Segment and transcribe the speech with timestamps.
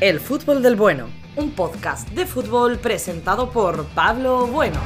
[0.00, 4.78] El fútbol del bueno, un podcast de fútbol presentado por Pablo Bueno.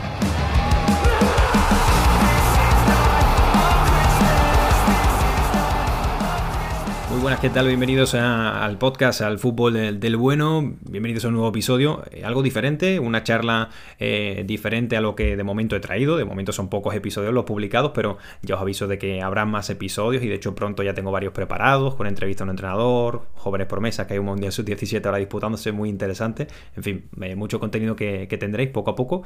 [7.23, 7.69] Buenas, ¿qué tal?
[7.69, 10.75] Bienvenidos al podcast, al fútbol del, bueno.
[10.81, 15.37] Bienvenidos a un nuevo episodio, eh, algo diferente, una charla eh, diferente a lo que
[15.37, 16.17] de momento he traído.
[16.17, 19.71] De momento son pocos episodios los publicados, pero ya os aviso de que habrá más
[19.71, 23.69] episodios y de hecho pronto ya tengo varios preparados con entrevista a un entrenador, jóvenes
[23.69, 26.49] promesas, que hay un Mundial Sub-17 ahora disputándose, muy interesante.
[26.75, 29.23] En fin, eh, mucho contenido que, tendréis poco a poco.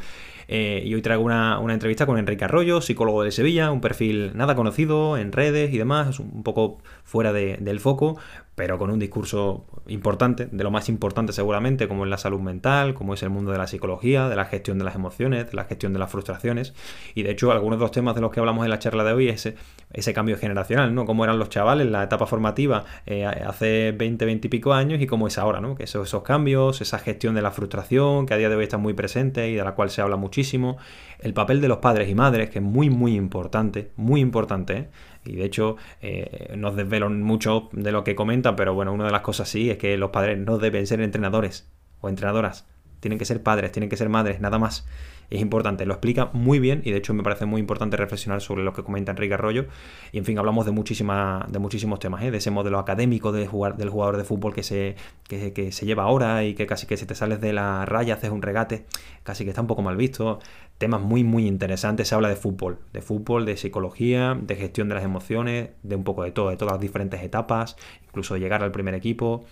[0.49, 4.55] y hoy traigo una, una, entrevista con Enrique Arroyo, psicólogo de Sevilla, un perfil nada
[4.55, 8.17] conocido en redes y demás, un poco fuera del foco,
[8.57, 12.95] pero con un discurso importante, de lo más importante seguramente, como es la salud mental,
[12.95, 15.67] como es el mundo de la psicología, de la gestión de las emociones, de la
[15.67, 16.75] gestión de las frustraciones.
[17.15, 19.13] Y de hecho, algunos de los temas de los que hablamos en la charla de
[19.13, 19.55] hoy es
[19.93, 21.05] ese, cambio generacional, ¿no?
[21.05, 25.07] Cómo eran los chavales la etapa formativa eh, hace 20, 20 y pico años y
[25.07, 25.77] cómo es ahora, ¿no?
[25.77, 28.79] Que esos, esos cambios, esa gestión de la frustración, que a día de hoy está
[28.79, 30.77] muy presente y de la cual se habla muchísimo.
[31.21, 34.89] El papel de los padres y madres, que es muy, muy importante, muy importante, ¿eh?
[35.27, 39.13] Y de hecho, eh, nos desvelan mucho de lo que comentan, pero bueno, una de
[39.13, 41.69] las cosas sí es que los padres no deben ser entrenadores
[42.01, 42.67] o entrenadoras.
[43.01, 44.87] Tienen que ser padres, tienen que ser madres, nada más
[45.31, 48.63] es importante, lo explica muy bien y de hecho me parece muy importante reflexionar sobre
[48.63, 49.67] lo que comenta Enrique Arroyo.
[50.13, 52.31] Y en fin, hablamos de, muchísima, de muchísimos temas, ¿eh?
[52.31, 54.97] de ese modelo académico de jugar, del jugador de fútbol que se,
[55.29, 58.31] que, se lleva ahora y que casi que si te sales de la raya haces
[58.31, 58.87] un regate,
[59.23, 60.39] casi que está un poco mal visto,
[60.79, 64.95] temas muy muy interesantes, se habla de fútbol, de fútbol, de psicología, de gestión de
[64.95, 68.73] las emociones, de un poco de todo, de todas las diferentes etapas, incluso llegar al
[68.73, 69.45] primer equipo,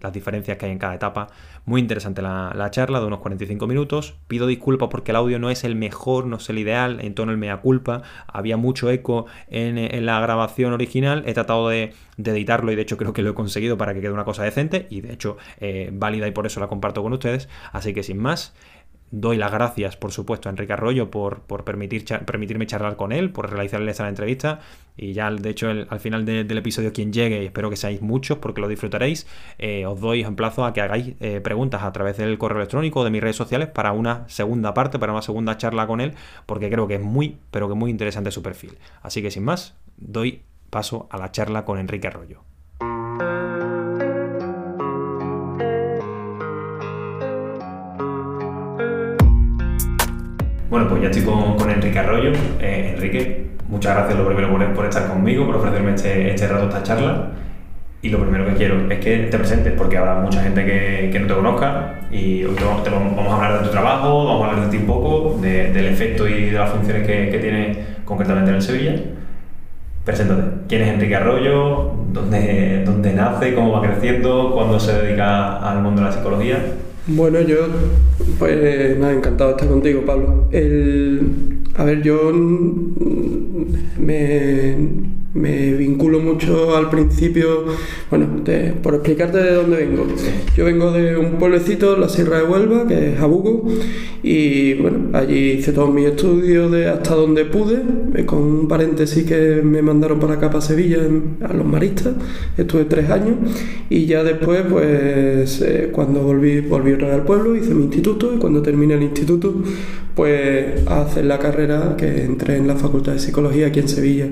[0.00, 1.28] las diferencias que hay en cada etapa.
[1.64, 4.14] Muy interesante la, charla de unos 45 minutos.
[4.28, 7.32] Pido disculpas porque el audio no es el mejor, no es el ideal, en tono
[7.32, 8.02] el mea culpa.
[8.26, 11.24] Había mucho eco en, la grabación original.
[11.26, 14.12] He tratado de, editarlo y de hecho creo que lo he conseguido para que quede
[14.12, 17.48] una cosa decente y de hecho eh, válida y por eso la comparto con ustedes.
[17.72, 18.54] Así que sin más,
[19.12, 23.30] Doy las gracias, por supuesto, a Enrique Arroyo por, por permitir, permitirme charlar con él,
[23.30, 24.58] por realizarle esta entrevista.
[24.96, 28.60] Y ya, de hecho, al final del episodio, quien llegue, espero que seáis muchos porque
[28.60, 32.36] lo disfrutaréis, eh, os doy en plazo a que hagáis eh, preguntas a través del
[32.36, 36.00] correo electrónico de mis redes sociales para una segunda parte, para una segunda charla con
[36.00, 36.14] él,
[36.46, 38.76] porque creo que es muy, pero que muy interesante su perfil.
[39.02, 42.42] Así que sin más, doy paso a la charla con Enrique Arroyo.
[50.68, 52.32] Bueno, pues ya estoy con, Enrique Arroyo.
[52.60, 56.82] Eh, Enrique, muchas gracias lo primero por, estar conmigo, por ofrecerme este, este, rato, esta
[56.82, 57.28] charla.
[58.02, 61.26] Y lo primero que quiero es que te presentes, porque habrá mucha gente que, no
[61.26, 64.70] te conozca y hoy te, vamos a hablar de tu trabajo, vamos a hablar de
[64.70, 68.62] ti un poco, del efecto y de las funciones que, que tiene concretamente en el
[68.62, 68.94] Sevilla.
[70.04, 70.42] Preséntate.
[70.68, 71.92] ¿Quién es Enrique Arroyo?
[72.12, 73.54] ¿Dónde, ¿Dónde nace?
[73.54, 74.52] ¿Cómo va creciendo?
[74.52, 76.58] ¿Cuándo se dedica al mundo de la psicología?
[77.08, 77.68] Bueno, yo,
[78.38, 80.48] pues nada, encantado de estar contigo, Pablo.
[80.50, 82.32] El, a ver, yo
[83.98, 84.76] me,
[85.36, 87.64] me vinculo mucho al principio,
[88.10, 88.26] bueno,
[88.82, 90.06] por explicarte de dónde vengo.
[90.56, 93.68] Yo vengo de un pueblecito, la Sierra de Huelva, que es Jabugo,
[94.22, 97.82] y bueno, allí hice todos mis estudios de hasta donde pude,
[98.14, 100.98] eh, con un paréntesis que me mandaron para acá, para Sevilla,
[101.42, 102.14] a los maristas,
[102.56, 103.36] estuve tres años,
[103.90, 108.34] y ya después, pues eh, cuando volví, volví otra vez al pueblo, hice mi instituto,
[108.34, 109.54] y cuando terminé el instituto,
[110.14, 114.28] pues a hacer la carrera que entré en la Facultad de Psicología aquí en Sevilla.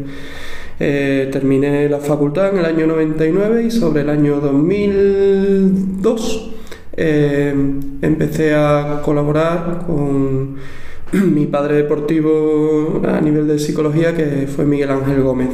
[0.80, 6.50] Eh, terminé la facultad en el año 99 y sobre el año 2002
[6.96, 7.54] eh,
[8.02, 10.56] empecé a colaborar con
[11.12, 15.50] mi padre deportivo a nivel de psicología, que fue Miguel Ángel Gómez.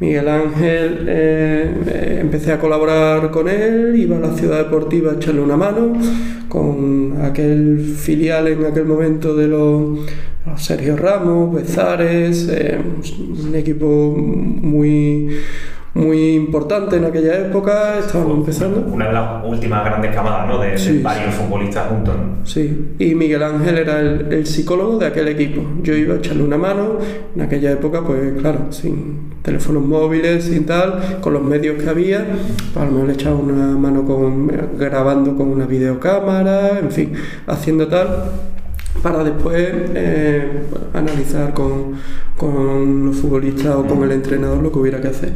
[0.00, 5.40] Miguel Ángel, eh, empecé a colaborar con él, iba a la ciudad deportiva a echarle
[5.40, 5.92] una mano,
[6.48, 10.00] con aquel filial en aquel momento de los
[10.56, 12.78] Sergio Ramos, Bezares, eh,
[13.46, 15.28] un equipo muy
[15.94, 18.80] muy importante en aquella época, estábamos empezando.
[18.80, 20.58] Una de las últimas grandes camadas, ¿no?
[20.58, 22.14] De, varios futbolistas juntos.
[22.44, 25.62] Sí, y Miguel Ángel era el, psicólogo de aquel equipo.
[25.82, 26.98] Yo iba a echarle una mano,
[27.34, 32.26] en aquella época, pues claro, sin teléfonos móviles, sin tal, con los medios que había,
[32.72, 37.12] pues a lo mejor le echaba una mano con, grabando con una videocámara, en fin,
[37.46, 38.30] haciendo tal
[39.02, 40.62] para después eh,
[40.94, 41.94] analizar con,
[42.36, 45.32] con, los futbolistas o con el entrenador lo que hubiera que hacer.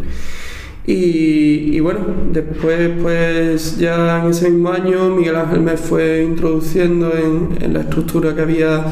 [0.88, 1.98] Y, bueno,
[2.32, 8.36] después pues ya en ese mismo año Miguel Ángel me fue introduciendo en, la estructura
[8.36, 8.84] que había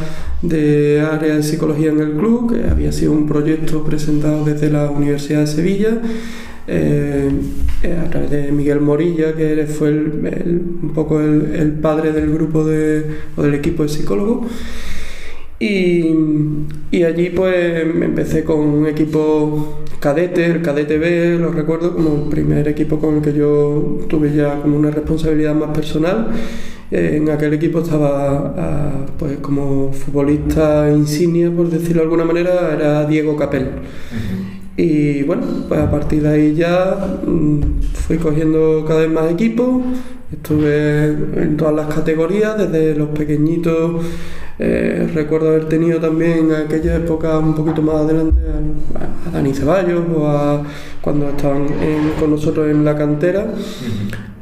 [0.43, 4.91] de área de psicología en el club, que había sido un proyecto presentado desde la
[4.91, 6.01] Universidad de Sevilla
[6.67, 7.31] eh,
[8.05, 12.65] a través de Miguel Morilla, que fue el, un poco el, el, padre del grupo
[12.65, 13.05] de,
[13.37, 14.49] o del equipo de psicólogos.
[15.59, 22.29] Y, allí pues empecé con un equipo cadete, el cadete B, lo recuerdo como el
[22.29, 26.29] primer equipo con el que yo tuve ya como una responsabilidad más personal.
[26.91, 33.37] En aquel equipo estaba pues como futbolista insignia, por decirlo de alguna manera, era Diego
[33.37, 33.71] Capel.
[34.77, 39.83] Y bueno, pues a partir de ahí ya mm, fui cogiendo cada vez más equipos,
[40.33, 41.07] estuve
[41.43, 44.05] en todas las categorías, desde los pequeñitos,
[44.59, 48.39] eh, recuerdo haber tenido también en aquella época un poquito más adelante
[48.95, 50.63] a, Dani Ceballos o a
[51.01, 51.67] cuando estaban
[52.21, 53.47] con nosotros en la cantera.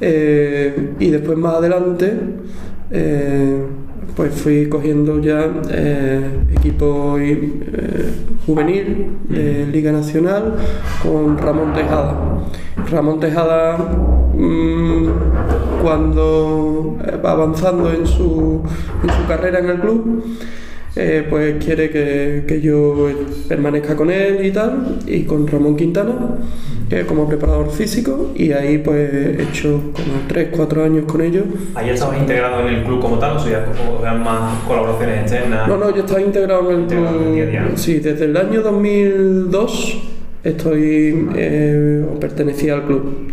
[0.01, 2.13] Eh, y después más adelante
[2.91, 3.65] eh,
[4.17, 6.21] pues fui cogiendo ya eh,
[6.57, 7.17] equipo
[8.47, 10.57] juvenil de Liga Nacional
[11.03, 12.15] con Ramón Tejada.
[12.91, 13.79] Ramón Tejada
[14.35, 15.07] mm,
[15.83, 18.63] cuando va avanzando en su,
[19.03, 20.25] en su carrera en el club
[20.95, 23.09] eh, pues quiere que, yo
[23.49, 26.15] permanezca con él y tal, y con Ramón Quintana,
[26.89, 31.45] que como preparador físico, y ahí pues he hecho como 3, 4 años con ellos.
[31.75, 33.49] ¿Ahí estabas integrado en el club como tal o
[34.03, 35.67] ya más colaboraciones externas?
[35.67, 37.73] No, no, yo estaba integrado en el club.
[37.77, 40.12] Sí, desde el año 2002
[40.45, 43.29] estoy eh, o pertenecía al club.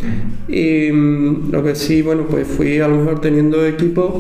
[0.48, 4.14] Y mm, lo que sí, bueno, pues fui a lo mejor teniendo equipos,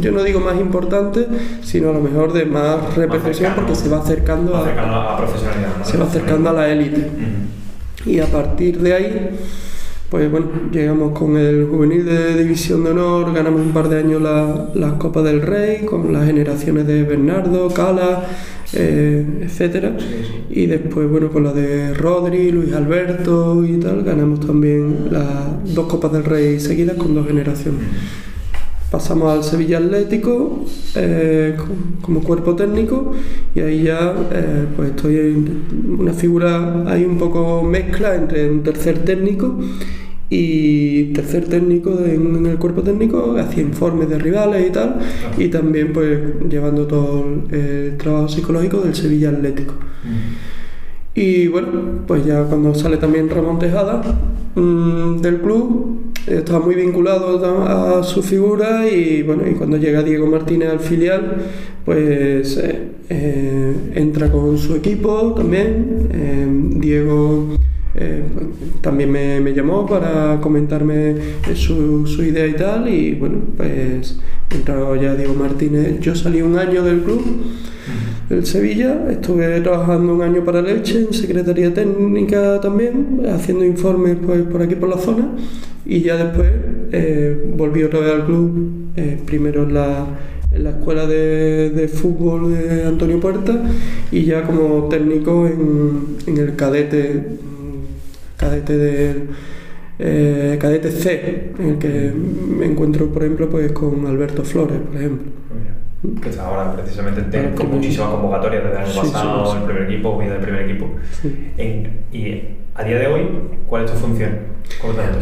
[0.00, 1.26] yo no digo más importantes,
[1.62, 5.84] sino a lo mejor de más repercusión porque se va acercando, a, la profesionalidad.
[5.84, 7.08] Se va acercando a la élite.
[8.04, 9.30] Y a partir de ahí,
[10.10, 14.22] pues bueno, llegamos con el juvenil de División de Honor, ganamos un par de años
[14.22, 18.24] las la Copas del Rey, con las generaciones de Bernardo, Cala
[18.72, 19.96] eh, etcétera.
[20.50, 25.86] Y después, bueno, con la de Rodri, Luis Alberto y tal, ganamos también las dos
[25.86, 27.82] Copas del Rey seguidas con dos generaciones.
[28.90, 31.56] Pasamos al Sevilla Atlético eh,
[32.02, 33.12] como cuerpo técnico
[33.52, 38.62] y ahí ya eh, pues estoy en una figura ahí un poco mezcla entre un
[38.62, 39.58] tercer técnico
[40.30, 45.00] y tercer técnico en, el cuerpo técnico hacía informes de rivales y tal
[45.36, 49.74] y también pues llevando todo el, trabajo psicológico del Sevilla Atlético.
[51.12, 54.00] Y bueno pues ya cuando sale también Ramón Tejada
[54.54, 60.26] mm, del club estaba muy vinculado a, su figura y bueno y cuando llega Diego
[60.26, 61.36] Martínez al filial
[61.84, 66.46] pues eh, eh, entra con su equipo también eh,
[66.78, 67.56] Diego
[67.98, 68.22] eh,
[68.82, 71.14] también me, llamó para comentarme
[71.54, 74.18] su, su, idea y tal y bueno, pues
[74.50, 75.98] entró ya Diego Martínez.
[76.00, 77.22] Yo salí un año del club,
[78.28, 84.42] del Sevilla, estuve trabajando un año para Leche en Secretaría Técnica también, haciendo informes pues,
[84.42, 85.28] por aquí por la zona
[85.86, 86.52] y ya después
[86.92, 90.06] eh, volví otra vez al club, eh, primero en la
[90.52, 93.62] en la escuela de, de, fútbol de Antonio Puerta
[94.10, 97.24] y ya como técnico en, en el cadete
[98.36, 99.28] cadete del
[99.98, 104.96] eh, cadete C, en el que me encuentro, por ejemplo, pues con Alberto Flores, por
[104.96, 105.32] ejemplo.
[106.22, 110.32] Que está ahora precisamente con muchísimas convocatorias desde el año pasado, el primer equipo, vida
[110.34, 110.90] del primer equipo.
[112.12, 112.42] y
[112.74, 113.22] a día de hoy,
[113.66, 114.56] ¿cuál es tu función?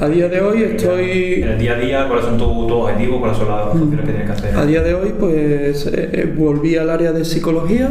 [0.01, 1.43] A día de hoy estoy...
[1.43, 3.21] En el día a día, ¿cuáles son tus tu objetivos?
[3.21, 4.59] ¿Cuáles son las funciones que tienes que hacer?
[4.59, 7.91] A día de hoy, pues eh, eh, volví al área de psicología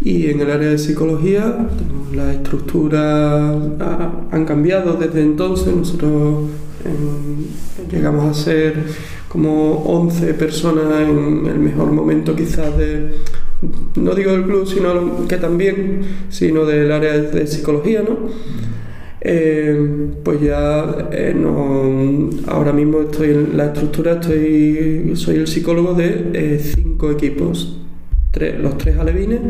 [0.00, 1.68] y en el área de psicología
[2.14, 3.56] las estructuras
[4.30, 5.74] han cambiado desde entonces.
[5.74, 6.50] Nosotros
[7.90, 8.74] llegamos a ser
[9.28, 13.16] como 11 personas en el mejor momento quizás de,
[13.96, 18.16] no digo del club, sino que también, sino del área de psicología, ¿no?
[19.20, 25.94] Em, pues ya eh, no, ahora mismo estoy en la estructura, estoy, soy el psicólogo
[25.94, 27.80] de eh, cinco equipos
[28.58, 29.40] los tres alevines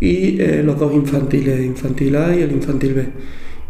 [0.00, 3.06] y eh, los dos infantiles, infantil A y el infantil B.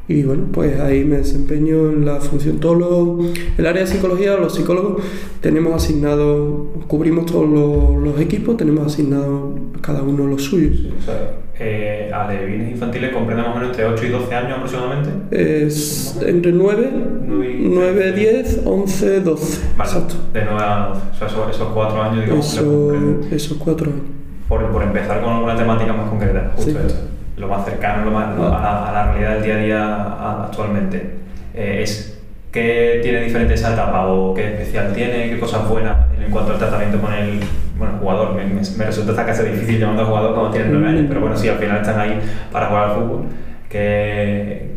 [0.09, 2.59] Y bueno, pues ahí me desempeño en la función.
[2.59, 3.21] Todo
[3.56, 5.02] el área de psicología, los psicólogos,
[5.40, 10.76] tenemos asignado, cubrimos todos los, equipos, tenemos asignado cada uno los suyos.
[10.99, 15.11] O sea, eh, alevines infantiles comprenden más o menos entre 8 y 12 años aproximadamente.
[15.30, 16.90] Es entre 9,
[17.28, 19.62] 9, 10, 11, 12.
[19.78, 20.14] Exacto.
[20.32, 21.00] De 9 a 12.
[21.00, 23.32] O sea, esos, esos 4 años, digamos.
[23.32, 24.22] esos 4 años
[24.59, 27.00] por, empezar con alguna temática más concreta, justo esto,
[27.37, 31.14] lo más cercano lo más, a, la realidad del día a día actualmente,
[31.54, 36.30] eh, es qué tiene diferente esa etapa o qué especial tiene, qué cosas buenas en
[36.30, 37.40] cuanto al tratamiento con el
[37.78, 38.35] bueno, jugador.
[38.35, 41.49] Me, me, resulta casi difícil llamando al jugador cuando tiene nueve años, pero bueno, sí,
[41.49, 42.21] al final están ahí
[42.52, 43.25] para jugar al fútbol.
[43.71, 44.72] ¿Qué,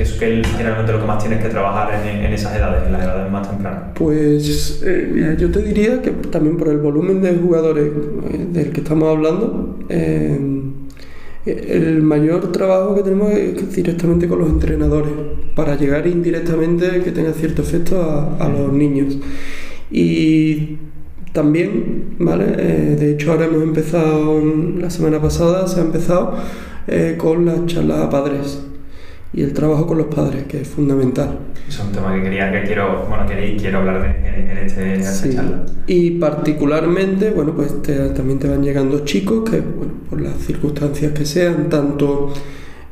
[0.00, 2.92] que es que generalmente lo que más tienes que trabajar en, en esas edades, en
[2.92, 3.80] las edades más tempranas?
[3.94, 8.80] Pues eh, yo te diría que también por el volumen de jugadores eh, del que
[8.80, 10.40] estamos hablando, eh,
[11.44, 15.12] el mayor trabajo que tenemos es directamente con los entrenadores,
[15.54, 19.18] para llegar indirectamente que tenga cierto efecto a, a los niños.
[19.90, 20.78] Y
[21.32, 22.44] también, ¿vale?
[22.44, 24.40] de hecho ahora hemos empezado,
[24.78, 26.36] la semana pasada se ha empezado
[27.18, 28.69] con las charlas a padres
[29.32, 31.38] y el trabajo con los padres, que es fundamental.
[31.68, 35.30] Es un tema que quería, que quiero, bueno, quiero hablar de, en, este, en esta
[35.30, 35.66] charla.
[35.86, 41.24] Y particularmente, bueno, pues también te van llegando chicos que, bueno, por las circunstancias que
[41.24, 42.32] sean, tanto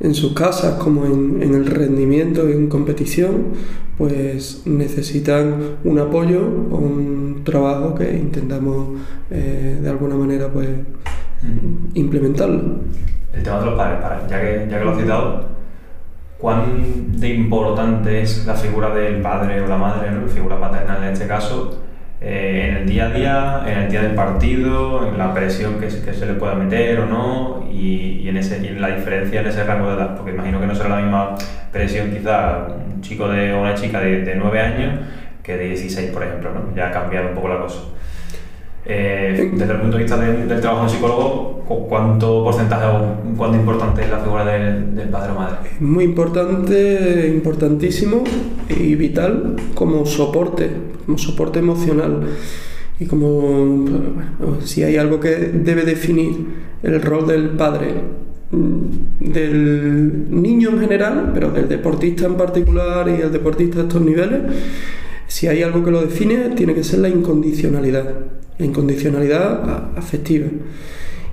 [0.00, 3.54] en sus casas como en, en el rendimiento en competición,
[3.98, 6.40] pues necesitan un apoyo
[6.70, 10.68] o un trabajo que intentamos eh, de alguna manera pues
[11.94, 12.78] implementarlo.
[13.32, 15.57] El tema de los padres, ya que, ya que lo has citado,
[16.38, 21.12] ¿Cuán de importante es la figura del padre o la madre, la figura paternal en
[21.12, 21.82] este caso,
[22.20, 25.88] eh, en el día a día, en el día del partido, en la presión que,
[25.88, 29.48] que se le pueda meter o no, y, en ese, y en la diferencia en
[29.48, 30.16] ese rango de edad?
[30.16, 31.34] Porque imagino que no será la misma
[31.72, 35.00] presión quizá un chico de, o una chica de, de 9 años
[35.42, 36.74] que de 16, por ejemplo, ¿no?
[36.76, 37.80] Ya ha cambiado un poco la cosa.
[38.90, 44.02] Eh, desde el punto de vista del, trabajo de psicólogo, ¿cuánto porcentaje o cuánto importante
[44.02, 45.56] es la figura del, padre o madre?
[45.80, 48.24] Muy importante, importantísimo
[48.70, 50.70] y vital como soporte,
[51.04, 52.28] como soporte emocional.
[52.98, 56.46] Y como bueno, si hay algo que debe definir
[56.82, 57.88] el rol del padre,
[58.50, 64.00] mm, del niño en general, pero del deportista en particular y el deportista a estos
[64.00, 64.40] niveles,
[65.26, 68.14] si hay algo que lo define, tiene que ser la incondicionalidad
[68.58, 70.48] la incondicionalidad afectiva.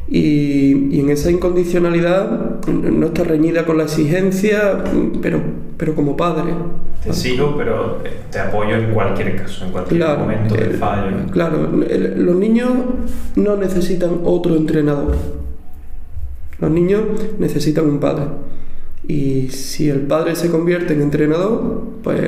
[0.07, 4.83] Y, en esa incondicionalidad no está reñida con la exigencia,
[5.21, 5.41] pero,
[5.77, 6.53] pero como padre.
[7.03, 7.99] Te sigo, pero
[8.31, 11.17] te apoyo en cualquier caso, en cualquier momento de fallo.
[11.31, 12.69] Claro, los niños
[13.35, 15.15] no necesitan otro entrenador.
[16.59, 17.01] Los niños
[17.39, 18.25] necesitan un padre.
[19.07, 22.21] Y si el padre se convierte en entrenador, pues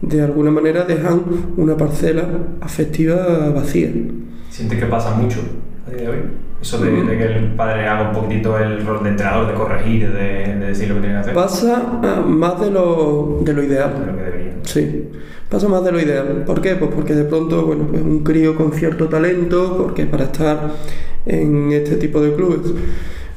[0.00, 1.22] de alguna manera dejan
[1.56, 2.26] una parcela
[2.60, 3.90] afectiva vacía.
[4.58, 5.38] ¿Sientes que pasa mucho
[5.86, 6.18] a día de hoy?
[6.60, 10.56] Eso de, que el padre haga un poquitito el rol de entrenador, de corregir, de,
[10.56, 11.34] decir lo que tiene que hacer.
[11.34, 13.94] Pasa ah, más de lo, de lo ideal.
[14.00, 14.52] De lo que debería.
[14.64, 15.10] Sí,
[15.48, 16.42] pasa más de lo ideal.
[16.44, 16.74] ¿Por qué?
[16.74, 20.72] Pues porque de pronto, bueno, pues un crío con cierto talento, porque para estar
[21.24, 22.72] en este tipo de clubes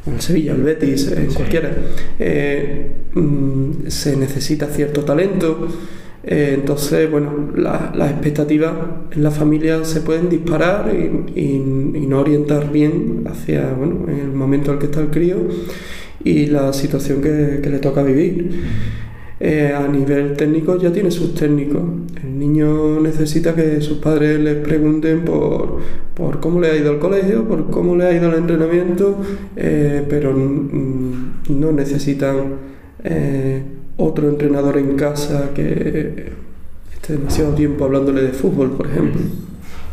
[0.07, 1.69] en Sevilla, el Betis, en cualquiera,
[2.17, 5.67] eh, mm, se necesita cierto talento.
[6.23, 8.73] Eh, entonces, bueno, las expectativas
[9.11, 11.59] en la familia se pueden disparar y,
[12.07, 15.37] no orientar bien hacia bueno, el momento en el que está el crío
[16.23, 18.49] y la situación que, le toca vivir.
[19.39, 21.81] Eh, a nivel técnico ya tiene sus técnicos.
[22.23, 25.79] El niño necesita que sus padres les pregunten por,
[26.13, 29.17] por cómo le ha ido al colegio, por cómo le ha ido el entrenamiento,
[29.55, 32.71] eh, pero no necesitan
[34.03, 36.33] otro entrenador en casa que
[36.93, 39.21] esté demasiado tiempo hablándole de fútbol, por ejemplo.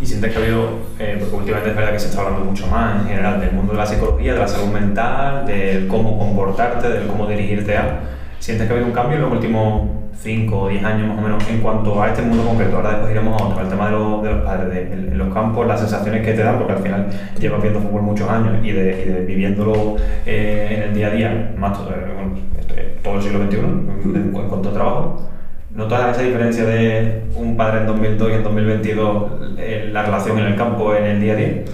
[0.00, 2.66] ¿Y sientes que ha habido, eh, porque últimamente es verdad que se está hablando mucho
[2.68, 6.88] más en general del mundo de la psicología, de la salud mental, de cómo comportarte,
[6.88, 8.00] de cómo dirigirte a...
[8.38, 9.88] ¿Sientes que ha habido un cambio en los últimos
[10.22, 12.76] 5 o 10 años más o menos en cuanto a este mundo concreto?
[12.76, 15.80] Ahora después iremos a otro, el tema de, de los padres, de, los campos, las
[15.80, 17.06] sensaciones que te dan, porque al final
[17.38, 19.96] llevas viendo fútbol muchos años y de, y viviéndolo
[20.26, 24.68] eh, en el día a día, más todo, eh, todo el siglo XXI en, cuanto
[24.68, 25.28] a trabajo.
[25.74, 30.46] ¿Notas esa diferencia de un padre en 2002 y en 2022, eh, la relación en
[30.46, 31.64] el campo, en el día a día?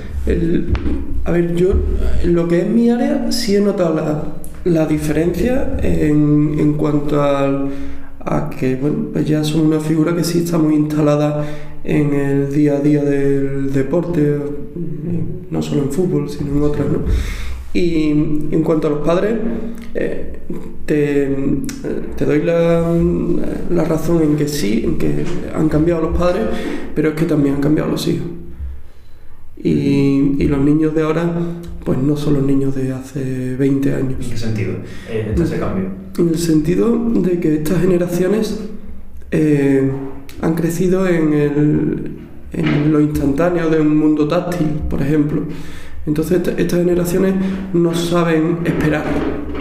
[1.25, 1.75] a ver, yo
[2.25, 4.23] lo que es mi área sí he notado la,
[4.65, 7.69] la diferencia en, en cuanto al,
[8.25, 11.45] a que bueno, pues ya son una figura que sí está muy instalada
[11.85, 14.39] en el día a día del deporte,
[15.51, 16.87] no solo en fútbol, sino en otras.
[16.89, 17.01] ¿no?
[17.75, 19.35] Y en cuanto a los padres,
[19.95, 20.39] eh,
[20.87, 21.37] te,
[22.17, 22.85] te, doy la,
[23.71, 26.45] la, razón en que sí, en que han cambiado los padres,
[26.95, 28.27] pero es que también han cambiado los hijos.
[29.57, 31.33] Y, y los niños de ahora,
[31.85, 34.25] pues no son los niños de hace 20 años.
[34.25, 34.73] ¿En qué sentido
[35.11, 35.91] eh, cambio?
[36.19, 38.61] En el sentido de que estas generaciones
[39.31, 39.91] eh,
[40.41, 42.19] han crecido en, el,
[42.53, 45.43] en lo instantáneo de un mundo táctil, por ejemplo.
[46.07, 47.35] Entonces estas generaciones
[47.73, 49.05] no saben esperar,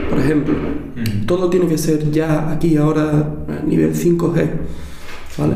[0.10, 0.56] por ejemplo.
[0.96, 1.25] Mm.
[1.25, 4.50] Todo tiene que ser ya aquí, ahora, a nivel 5G.
[5.38, 5.56] ¿vale?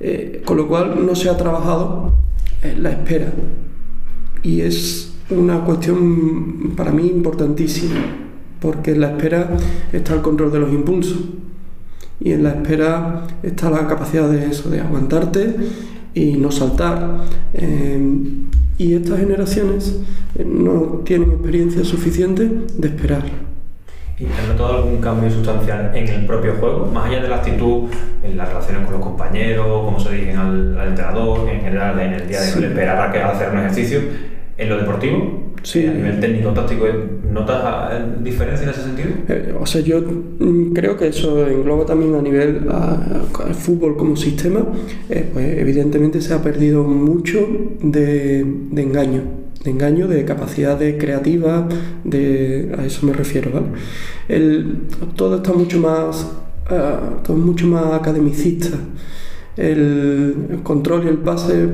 [0.00, 2.12] Eh, con lo cual no se ha trabajado
[2.78, 3.32] la espera.
[4.42, 8.00] Y es una cuestión para mí importantísima,
[8.60, 9.56] porque en la espera
[9.92, 11.18] está el control de los impulsos.
[12.20, 15.54] Y en la espera está la capacidad de eso, de aguantarte
[16.14, 17.18] y no saltar.
[17.54, 18.00] Eh,
[18.78, 20.00] y estas generaciones
[20.36, 23.24] eh, no tienen experiencia suficiente de esperar.
[24.18, 26.90] ¿Y has notado algún cambio sustancial en el propio juego?
[26.92, 27.84] Más allá de la actitud,
[28.22, 32.28] en las relaciones con los compañeros, cómo se dirigen al, entrenador, en general en el
[32.28, 34.00] día de esperar a, que, hacer un ejercicio,
[34.58, 35.86] en lo deportivo, Sí.
[35.86, 36.86] A nivel técnico, táctico,
[37.32, 39.08] ¿notas diferencia en ese sentido?
[39.28, 44.16] Eh, o sea, yo mm, creo que eso engloba también a nivel al fútbol como
[44.16, 44.60] sistema.
[45.10, 47.46] Eh, pues evidentemente se ha perdido mucho
[47.82, 49.22] de, de, engaño,
[49.64, 51.68] de engaño, de capacidad de creativa,
[52.04, 53.66] de, a eso me refiero, ¿vale?
[54.28, 54.82] El,
[55.16, 56.32] todo está mucho más,
[56.70, 58.76] uh, todo mucho más academicista.
[59.56, 61.68] El, control y el pase,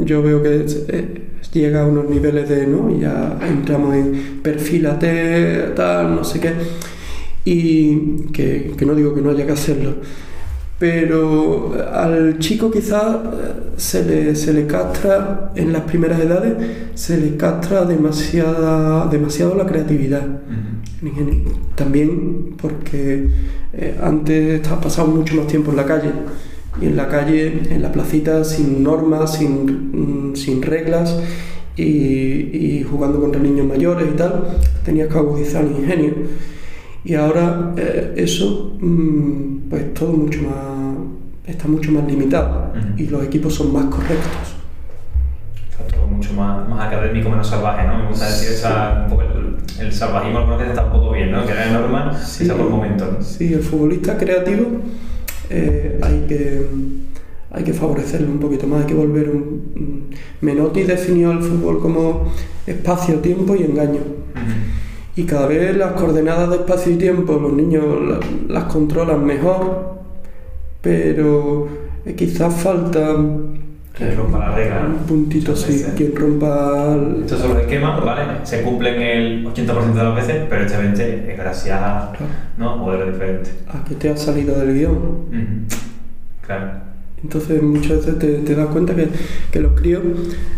[0.00, 2.90] yo veo que llega a unos niveles de, ¿no?
[2.90, 6.52] Y ya entramos en perfilate, tal, no sé qué.
[7.44, 9.96] Y que, que no digo que no haya que hacerlo.
[10.78, 13.16] Pero al chico quizás
[13.76, 16.54] se le, se le castra en las primeras edades,
[16.94, 20.24] se le castra demasiada, demasiado la creatividad.
[21.74, 23.28] También porque
[23.72, 26.10] eh, antes pasado mucho más tiempo en la calle
[26.80, 31.18] en la calle, en la placita, sin normas, sin, mm, sin reglas
[31.76, 34.44] y, y, jugando contra niños mayores y tal,
[34.84, 36.14] tenías que agudizar el ingenio.
[37.04, 40.96] Y ahora eh, eso, mm, pues todo mucho más,
[41.46, 43.00] está mucho más limitado uh -huh.
[43.00, 44.56] y los equipos son más correctos.
[45.70, 47.98] Está todo mucho más, más académico, menos salvaje, ¿no?
[47.98, 51.30] Me gusta decir esa, un poco el, el salvajismo, algunas veces está un poco bien,
[51.30, 51.46] ¿no?
[51.46, 53.06] Que era normal, sí, quizá por momento.
[53.06, 53.22] ¿no?
[53.24, 54.80] Sí, el futbolista creativo
[55.50, 56.66] eh, hay, que,
[57.50, 60.10] hay que favorecerlo un poquito más, hay que volver un...
[60.40, 62.32] Menotti definió el fútbol como
[62.66, 64.00] espacio, tiempo y engaño.
[65.16, 69.98] Y cada vez las coordenadas de espacio y tiempo los niños las, las controlan mejor,
[70.80, 71.66] pero
[72.16, 73.16] quizás falta
[73.98, 74.86] quien rompa la regla.
[74.86, 75.84] Un puntito, sí.
[75.96, 76.94] Quien rompa.
[76.94, 77.22] El...
[77.22, 78.22] Estos son los esquemas, ¿vale?
[78.44, 82.32] Se cumplen el 80% de las veces, pero este 20 es gracias a claro.
[82.56, 82.76] ¿no?
[82.76, 83.52] modelos diferentes.
[83.68, 84.92] A que te ha salido del guion.
[84.92, 86.46] Uh -huh.
[86.46, 86.88] Claro.
[87.20, 89.08] Entonces muchas veces te, te das cuenta que,
[89.50, 90.02] que los críos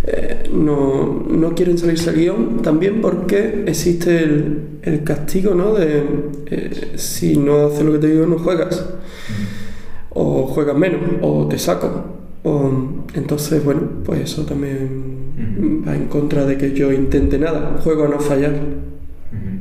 [0.04, 5.72] eh, no, no, quieren salirse del guion también porque existe el, el castigo ¿no?
[5.72, 6.04] de
[6.50, 10.06] eh, si no haces lo que te digo no juegas uh -huh.
[10.10, 12.70] o juegas menos o te saco o,
[13.14, 15.88] entonces, bueno, pues eso también uh -huh.
[15.88, 18.52] va en contra de que yo intente nada, juego a no fallar.
[18.52, 19.60] Uh -huh.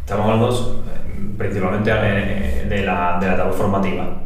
[0.00, 4.22] Estamos hablando eh, principalmente de la, de la etapa formativa.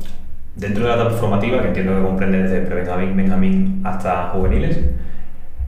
[0.57, 4.79] Dentro de la etapa formativa, que entiendo que comprende desde pre-Benjamín, Benjamín hasta juveniles,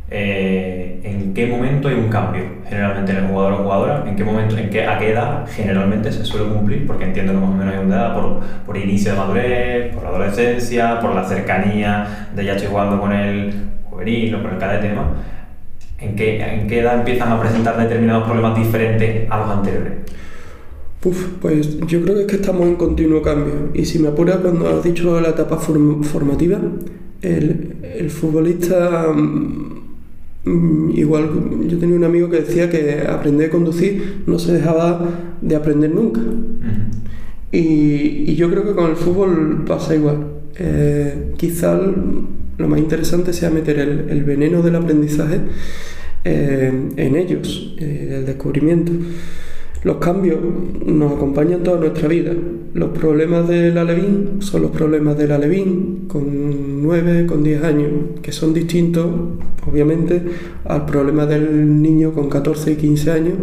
[0.08, 4.04] eh, ¿en qué momento hay un cambio generalmente en el jugador o jugadora?
[4.06, 6.86] ¿En qué momento, en qué, a qué edad generalmente se suele cumplir?
[6.86, 10.04] Porque entiendo que más o menos hay una edad por, por inicio de madurez, por
[10.04, 13.52] la adolescencia, por la cercanía de ya estoy jugando con el
[13.90, 15.06] juvenil o con el cadete demás.
[15.98, 19.92] ¿En qué, ¿En qué edad empiezan a presentar determinados problemas diferentes a los anteriores?
[21.02, 23.70] Uf, pues yo creo que es que estamos en continuo cambio.
[23.74, 26.58] Y si me apuras, cuando has dicho la etapa form formativa,
[27.22, 29.06] el, el futbolista
[30.46, 31.28] igual
[31.66, 35.04] yo tenía un amigo que decía que aprender a conducir no se dejaba
[35.40, 36.20] de aprender nunca.
[36.20, 36.88] Uh -huh.
[37.52, 40.18] y, y, yo creo que con el fútbol pasa igual.
[40.58, 41.78] Eh, quizá
[42.58, 45.40] lo más interesante sea meter el, el veneno del aprendizaje
[46.24, 48.92] eh, en ellos, eh, el descubrimiento.
[49.86, 50.40] Los cambios
[50.84, 52.32] nos acompañan toda nuestra vida.
[52.74, 58.32] Los problemas del alevín son los problemas del alevín con 9, con 10 años, que
[58.32, 59.06] son distintos,
[59.64, 60.20] obviamente,
[60.64, 63.34] al problema del niño con 14 y 15 años,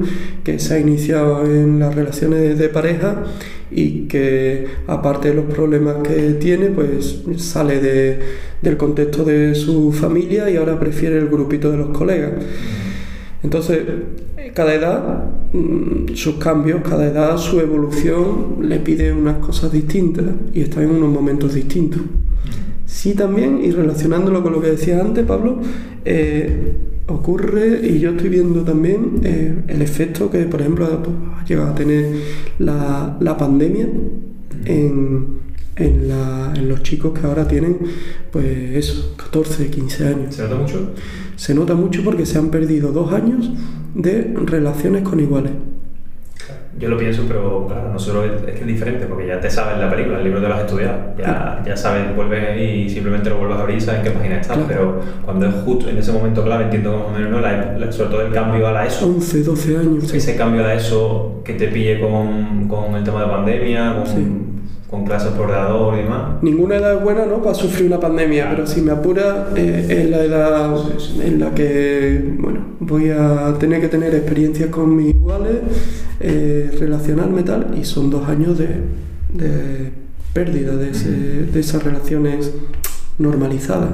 [0.44, 3.24] que se ha iniciado en las relaciones de pareja
[3.72, 8.20] y que, aparte de los problemas que tiene, pues sale de,
[8.62, 12.34] del contexto de su familia y ahora prefiere el grupito de los colegas.
[13.44, 13.80] Entonces,
[14.54, 15.24] cada edad,
[16.14, 21.10] sus cambios, cada edad, su evolución le pide unas cosas distintas y está en unos
[21.10, 22.02] momentos distintos.
[22.86, 25.60] Sí también, y relacionándolo con lo que decía antes, Pablo,
[26.06, 26.74] eh,
[27.08, 31.76] ocurre, y yo estoy viendo también eh, el efecto que, por ejemplo, ha llegado a
[31.76, 32.06] tener
[32.60, 33.88] la, la pandemia
[34.66, 35.43] en,
[35.76, 37.80] en, la, en, los chicos que ahora tienen,
[38.32, 40.36] pues eso, 14, 15 años.
[40.36, 40.92] ¿Se nota mucho?
[41.36, 43.50] Se nota mucho porque se han perdido dos años
[43.96, 45.52] de relaciones con iguales.
[46.80, 49.78] Yo lo pienso, pero claro, no solo es, que es diferente, porque ya te sabes
[49.78, 53.38] la película, el libro te lo has estudiado, ya, ya sabes, vuelves y simplemente lo
[53.38, 54.68] vuelves a abrir y sabes en qué página estás, claro.
[54.68, 57.40] pero cuando es justo en ese momento clave, entiendo más o menos, ¿no?
[57.40, 59.06] la, la, sobre todo el cambio a la ESO.
[59.06, 60.04] 11, 12 años.
[60.06, 60.38] Ese sí.
[60.38, 64.53] cambio a la ESO que te pille con, con el tema de pandemia, con, sí
[64.94, 66.22] con clases por ordenador y demás.
[66.44, 67.42] Ninguna edad es buena ¿no?
[67.42, 70.76] para sufrir una pandemia, pero si me apura eh, es la edad
[71.20, 75.56] en la que bueno, voy a tener que tener experiencias con mis iguales,
[76.20, 78.68] eh, relacionarme tal, y son dos años de,
[79.34, 79.92] de
[80.32, 82.54] pérdida de, ese- de esas relaciones
[83.18, 83.90] normalizadas.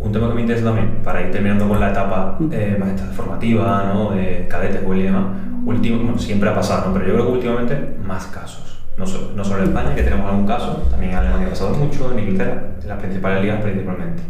[0.00, 3.90] Un tema que me interesa también, para ir terminando con la etapa eh, más formativa,
[3.92, 4.12] ¿no?
[4.12, 5.24] de cadetes, y demás,
[5.66, 6.92] último, bueno, siempre ha pasado, ¿no?
[6.94, 7.74] pero yo creo que últimamente
[8.06, 8.77] más casos.
[8.98, 11.74] No solo, no solo en España, que tenemos algún caso, también en Alemania ha pasado
[11.76, 14.22] mucho, en Inglaterra, en las principales ligas principalmente.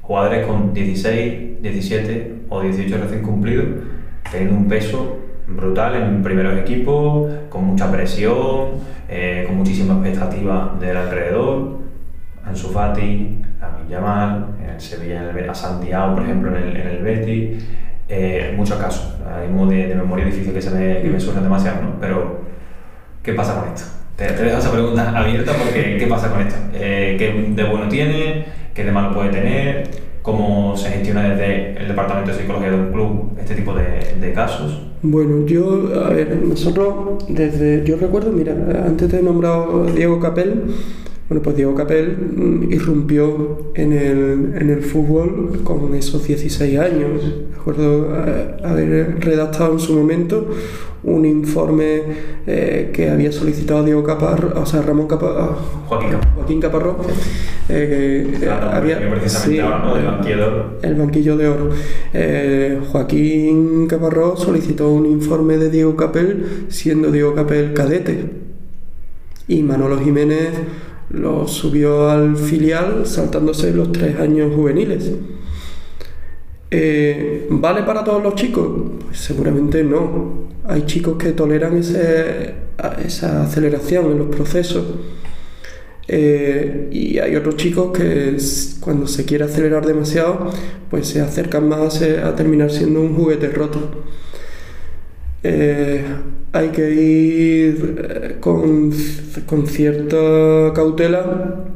[0.00, 3.66] Jugadores con 16, 17 o 18 recién cumplidos,
[4.30, 8.70] teniendo un peso brutal en primeros equipos, con mucha presión,
[9.08, 11.76] eh, con muchísima expectativa del alrededor.
[12.44, 16.76] Ansu Fati, Lamine Yamal, en el Sevilla, en el, a Santiago, por ejemplo, en el,
[16.76, 17.64] en el Betis,
[18.08, 19.14] eh, muchos casos.
[19.24, 22.00] Ahora mismo de, de memoria difícil que se me, que me surjan demasiado, ¿no?
[22.00, 22.40] Pero,
[23.22, 24.05] ¿qué pasa con esto?
[24.16, 26.56] Te, dejo esa pregunta abierta porque, ¿qué pasa con esto?
[26.72, 28.46] Eh, ¿Qué de bueno tiene?
[28.72, 29.90] ¿Qué de malo puede tener?
[30.22, 34.32] ¿Cómo se gestiona desde el departamento de psicología de un club este tipo de, de
[34.32, 34.86] casos?
[35.02, 38.54] Bueno, yo, a ver, nosotros desde, yo recuerdo, mira,
[38.86, 40.64] antes te he nombrado Diego Capel,
[41.28, 47.20] bueno, pues Diego Capel mm, irrumpió en el, en el fútbol con esos 16 años.
[47.56, 50.48] Recuerdo eh, haber redactado en su momento
[51.06, 52.02] un informe
[52.46, 56.34] eh, que había solicitado Diego Caparro, o sea, Ramón Caparro, Joaquín Caparrós.
[56.34, 56.96] Joaquín Caparrós,
[57.68, 58.98] eh, que eh, Claro, había...
[59.10, 59.94] precisamente sí, ahora, ¿no?
[59.94, 60.78] Del banquillo de oro.
[60.82, 61.70] el banquillo de oro.
[62.12, 68.30] Eh, Joaquín Caparrós solicitó un informe de Diego Capel, siendo Diego Capel cadete.
[69.48, 70.50] Y Manolo Jiménez
[71.10, 75.10] lo subió al filial saltándose los tres años juveniles.
[76.70, 78.68] Eh, ¿Vale para todos los chicos?
[79.06, 80.46] Pues seguramente no.
[80.64, 84.84] Hay chicos que toleran ese- a- esa aceleración en los procesos.
[86.08, 88.36] Eh, y hay otros chicos que
[88.80, 90.50] cuando se quiere acelerar demasiado,
[90.90, 93.80] pues se acercan más eh, a terminar siendo un juguete roto.
[95.48, 96.02] Eh,
[96.52, 98.92] hay que ir eh, con,
[99.46, 101.66] con cierta cautela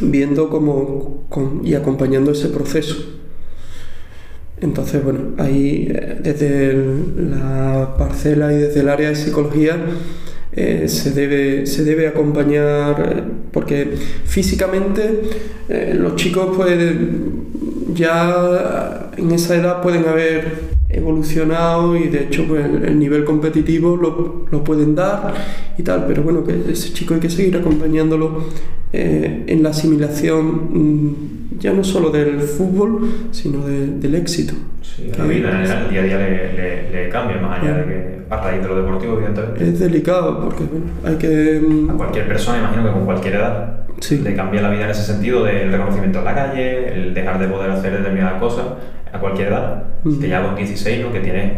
[0.00, 1.26] viendo cómo
[1.62, 2.96] y acompañando ese proceso.
[4.62, 6.72] Entonces, bueno, ahí eh, desde
[7.14, 9.76] la parcela y desde el área de psicología
[10.54, 15.22] se, debe, se debe acompañar, porque físicamente
[15.94, 16.92] los chicos pues
[17.94, 23.96] ya en esa edad pueden haber evolucionado y de hecho pues, el, el nivel competitivo
[23.96, 25.32] lo, lo pueden dar
[25.78, 28.44] y tal, pero bueno, que ese chico hay que seguir acompañándolo
[28.92, 34.54] eh, en la asimilación mm, ya no solo del fútbol, sino de- del éxito.
[34.82, 37.84] Sí, la vida en el día a día le, le- le cambia, más allá de
[37.84, 39.68] que a raíz de lo deportivo, evidentemente.
[39.68, 41.60] Es delicado porque bueno, hay que...
[41.60, 44.18] mm, A cualquier persona, imagino que con cualquier edad, Sí.
[44.18, 47.48] le cambia la vida en ese sentido del reconocimiento en la calle, el dejar de
[47.48, 48.66] poder hacer determinadas cosas
[49.12, 49.84] a cualquier edad.
[50.04, 50.20] Mm.
[50.20, 51.12] Te llevas con 16, ¿no?
[51.12, 51.52] que tienes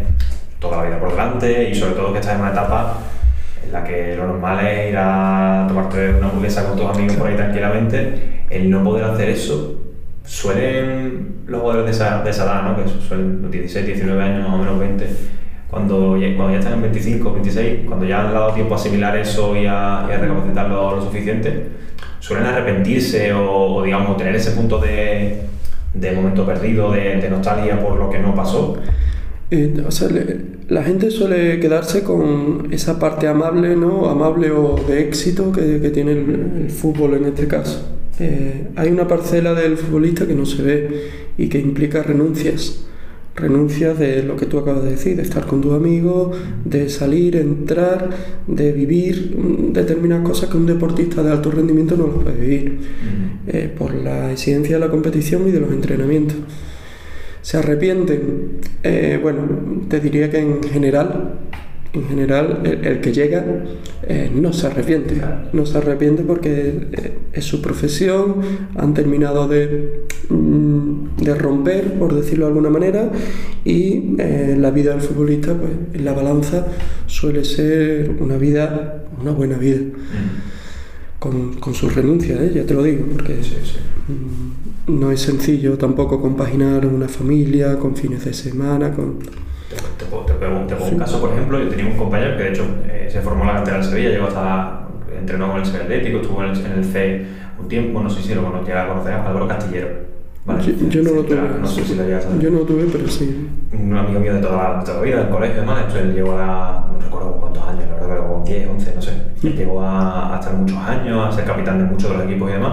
[0.58, 2.98] toda la vida por delante y sobre todo que estás en una etapa
[3.64, 7.28] en la que lo normal es ir a tomarte una hamburguesa con tus amigos por
[7.28, 9.80] ahí tranquilamente, el no poder hacer eso,
[10.24, 12.76] suelen los jugadores de esa, de esa edad, ¿no?
[12.76, 15.06] que suelen los 16, 19 años, más o menos 20,
[15.72, 19.16] cuando ya, cuando ya están en 25, 26, cuando ya han dado tiempo a asimilar
[19.16, 21.66] eso y a, y a recapacitarlo lo suficiente,
[22.20, 25.42] suelen arrepentirse o, o, digamos, tener ese punto de,
[25.94, 28.76] de momento perdido, de, de nostalgia por lo que no pasó.
[29.50, 34.08] Eh, o sea, le- la gente suele quedarse con esa parte amable, ¿no?
[34.08, 37.98] Amable o de éxito que, que tiene el, el fútbol en este caso.
[38.18, 42.86] Eh, hay una parcela del futbolista que no se ve y que implica renuncias.
[43.34, 47.36] Renuncias de lo que tú acabas de decir, de estar con tus amigos, de salir,
[47.36, 48.10] entrar,
[48.46, 52.78] de vivir mm, determinadas cosas que un deportista de alto rendimiento no las puede vivir
[53.46, 56.36] eh, por la exigencia de la competición y de los entrenamientos.
[57.40, 58.60] ¿Se arrepienten?
[58.82, 59.42] Eh, bueno,
[59.88, 61.40] te diría que en general,
[61.92, 63.44] en general, el, el que llega
[64.04, 65.20] eh, no se arrepiente.
[65.52, 68.36] No se arrepiente porque eh, es su profesión,
[68.76, 73.10] han terminado de, mm, de romper, por decirlo de alguna manera,
[73.64, 76.66] y eh, la vida del futbolista, pues en la balanza
[77.06, 79.82] suele ser una vida, una buena vida
[81.18, 82.52] con, con sus renuncias, ¿eh?
[82.54, 83.78] ya te lo digo, porque Sí, sí.
[84.88, 89.18] mm, no es sencillo tampoco compaginar una familia con fines de semana, con...
[89.76, 92.42] Te, te te pongo- te pongo un caso, por ejemplo, yo tenía un compañero que
[92.44, 94.82] de hecho eh, se formó en la cantera del Sevilla, llegó hasta,
[95.18, 97.26] entrenó con el Sevilla Atlético, estuvo en el, en el C
[97.60, 99.88] un tiempo, no sé si lo cono- llega a conocer, Álvaro Castillero.
[100.44, 100.62] ¿vale?
[100.64, 102.42] Yo, yo no lo tuve, No sé si lo llegas a saber.
[102.42, 103.48] yo no lo tuve, pero sí.
[103.72, 106.14] un amigo mío de toda la, toda la vida, del colegio, además, de hecho él
[106.14, 109.12] llegó a, no recuerdo cuántos años, la verdad, pero con 10, 11, no sé.
[109.44, 112.50] Él llegó a, a, estar muchos años, a ser capitán de muchos de los equipos
[112.50, 112.72] y demás.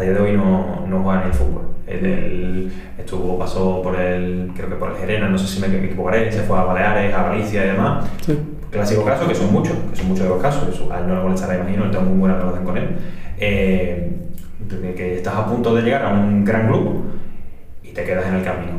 [0.00, 1.62] A día de hoy no, no juega en el fútbol.
[1.86, 6.32] Él, estuvo, pasó por el, creo que por el Gerena, no sé si me equivocaré,
[6.32, 8.06] se fue a Baleares, a Galicia y demás.
[8.24, 8.38] Sí.
[8.70, 11.16] Clásico caso, que son muchos, que son muchos de los casos, eso a él no
[11.16, 12.96] le molestará, imagino, él tengo muy buena relación con él.
[13.36, 14.10] Eh,
[14.96, 17.04] que estás a punto de llegar a un gran club
[17.82, 18.72] y te quedas en el camino.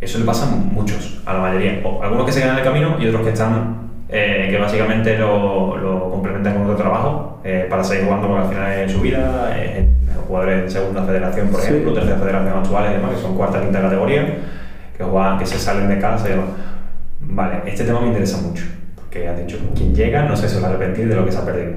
[0.00, 1.80] Eso le pasa a muchos, a la mayoría.
[1.84, 5.16] O algunos que se quedan en el camino y otros que están eh, que básicamente
[5.16, 9.00] lo, lo, complementan con otro trabajo eh, para seguir jugando porque al final en su
[9.00, 9.56] vida,
[10.26, 13.80] jugadores de segunda federación, por ejemplo, tercera federación actuales y demás, que son cuarta, quinta
[13.80, 14.38] categoría,
[14.96, 16.46] que juegan, que se salen de casa y demás.
[17.20, 20.68] Vale, este tema me interesa mucho, porque has dicho, quien llega no sé se va
[20.68, 21.72] a arrepentir de lo que se ha perdido,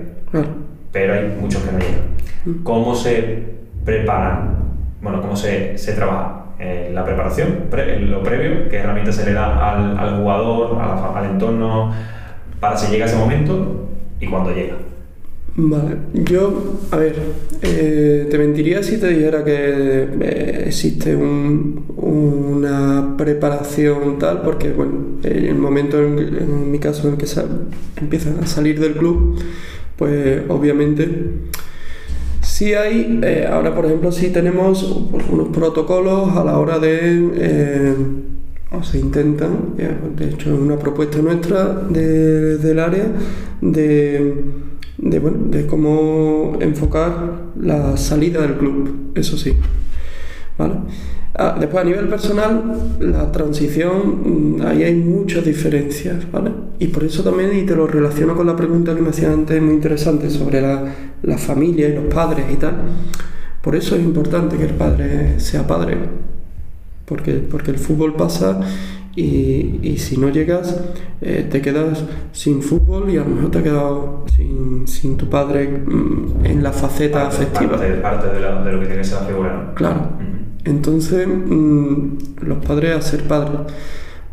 [0.92, 2.02] pero hay muchos que no llegan.
[2.46, 2.64] Mm.
[2.64, 3.44] ¿Cómo se
[3.86, 4.58] preparan?
[5.02, 6.36] Bueno, ¿cómo se, se trabaja?
[6.60, 7.68] Eh, la preparación,
[8.10, 10.78] lo previo, qué herramientas se le da al, al jugador,
[11.16, 11.94] al entorno,
[12.60, 13.88] para si llega ese momento
[14.20, 14.76] y cuando llega.
[15.56, 17.16] Vale, yo, a ver,
[17.62, 25.20] eh, te mentiría si te dijera que eh, existe un, una preparación tal, porque, bueno,
[25.24, 27.26] el momento en, en mi caso en que
[27.98, 29.38] empiezan a salir del club,
[29.98, 31.08] pues obviamente
[32.60, 34.84] Sí hay, eh, ahora por ejemplo, sí tenemos
[35.32, 37.94] unos protocolos a la hora de, eh,
[38.72, 43.06] o se intentan, de hecho es una propuesta nuestra del área,
[43.62, 44.44] de,
[45.02, 49.54] de, bueno, de cómo enfocar la salida del club, eso sí.
[50.58, 50.76] ¿Vale?
[51.36, 56.52] Ah, después, a nivel personal, la transición, mm, ahí hay muchas diferencias, ¿vale?
[56.80, 59.62] Y por eso también, y te lo relaciono con la pregunta que me hacía antes,
[59.62, 60.84] muy interesante, sobre la,
[61.24, 62.74] la familia y los padres y tal.
[63.62, 65.98] Por eso es importante que el padre sea padre,
[67.06, 68.60] porque, porque el fútbol pasa
[69.16, 70.80] y, y, si no llegas,
[71.22, 75.30] eh, te quedas sin fútbol y a lo mejor te has quedado sin, sin tu
[75.30, 77.72] padre mm, en la faceta afectiva.
[77.72, 80.10] Parte, parte de, de, lo que tiene que ser la figura, Claro.
[80.64, 83.62] Entonces, mmm, los padres a ser padres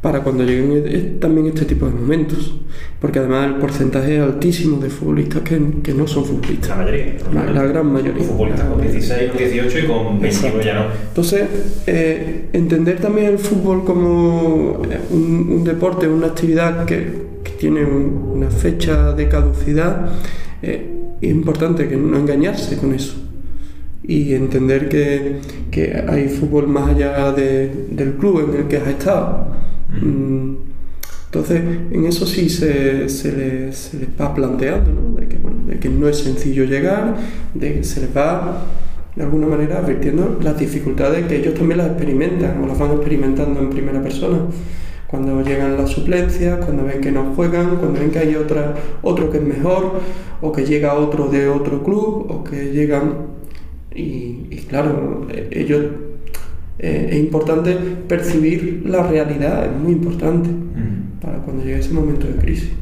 [0.00, 2.54] para cuando lleguen e, e, también este tipo de momentos.
[3.00, 6.70] Porque además el porcentaje es altísimo de futbolistas que, que no son futbolistas.
[6.70, 7.16] La mayoría.
[7.32, 8.24] La, la gran mayoría.
[8.24, 10.86] Futbolistas con 16, con 18 y con 21 ya no.
[11.08, 11.42] Entonces,
[11.86, 17.84] eh, entender también el fútbol como eh, un, un deporte, una actividad que, que tiene
[17.84, 20.12] un, una fecha de caducidad,
[20.62, 23.14] eh, es importante que no engañarse con eso
[24.08, 25.36] y entender que,
[25.70, 29.48] que hay fútbol más allá de, del club en el que has estado.
[29.88, 30.54] Mm,
[31.26, 35.20] entonces, en eso sí se, se, les, se les va planteando, ¿no?
[35.20, 37.16] De, que, bueno, de que no es sencillo llegar,
[37.54, 38.62] de que se les va
[39.14, 43.60] de alguna manera advirtiendo las dificultades que ellos también las experimentan o las van experimentando
[43.60, 44.38] en primera persona.
[45.08, 49.30] Cuando llegan las suplencias, cuando ven que no juegan, cuando ven que hay otra, otro
[49.30, 50.00] que es mejor,
[50.40, 53.36] o que llega otro de otro club, o que llegan
[53.96, 55.84] y, claro, eh, ellos
[56.78, 57.72] eh, es importante
[58.08, 60.50] percibir la realidad, es muy importante
[61.20, 62.72] para cuando llegue ese momento de crisis.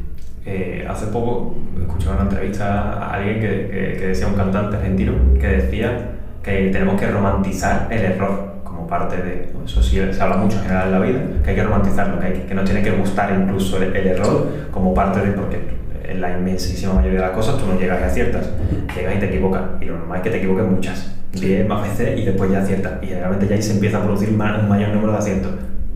[0.45, 5.47] Eh, hace poco escuché una entrevista a alguien que, que, decía, un cantante argentino, que
[5.47, 6.11] decía
[6.43, 10.63] que tenemos que romantizar el error como parte de, eso sí se habla mucho en
[10.63, 13.35] general en la vida, que hay que romantizarlo, que, hay, que no tiene que gustar
[13.41, 15.59] incluso el, el error como parte de, porque
[16.07, 18.49] en la inmensísima mayoría de las cosas tú no llegas y aciertas,
[18.95, 19.63] llegas y te equivocas.
[19.81, 23.03] Y lo normal es que te equivoques muchas, 10 más veces y después ya aciertas.
[23.03, 25.51] Y generalmente ya ahí se empieza a producir un mayor número de aciertos,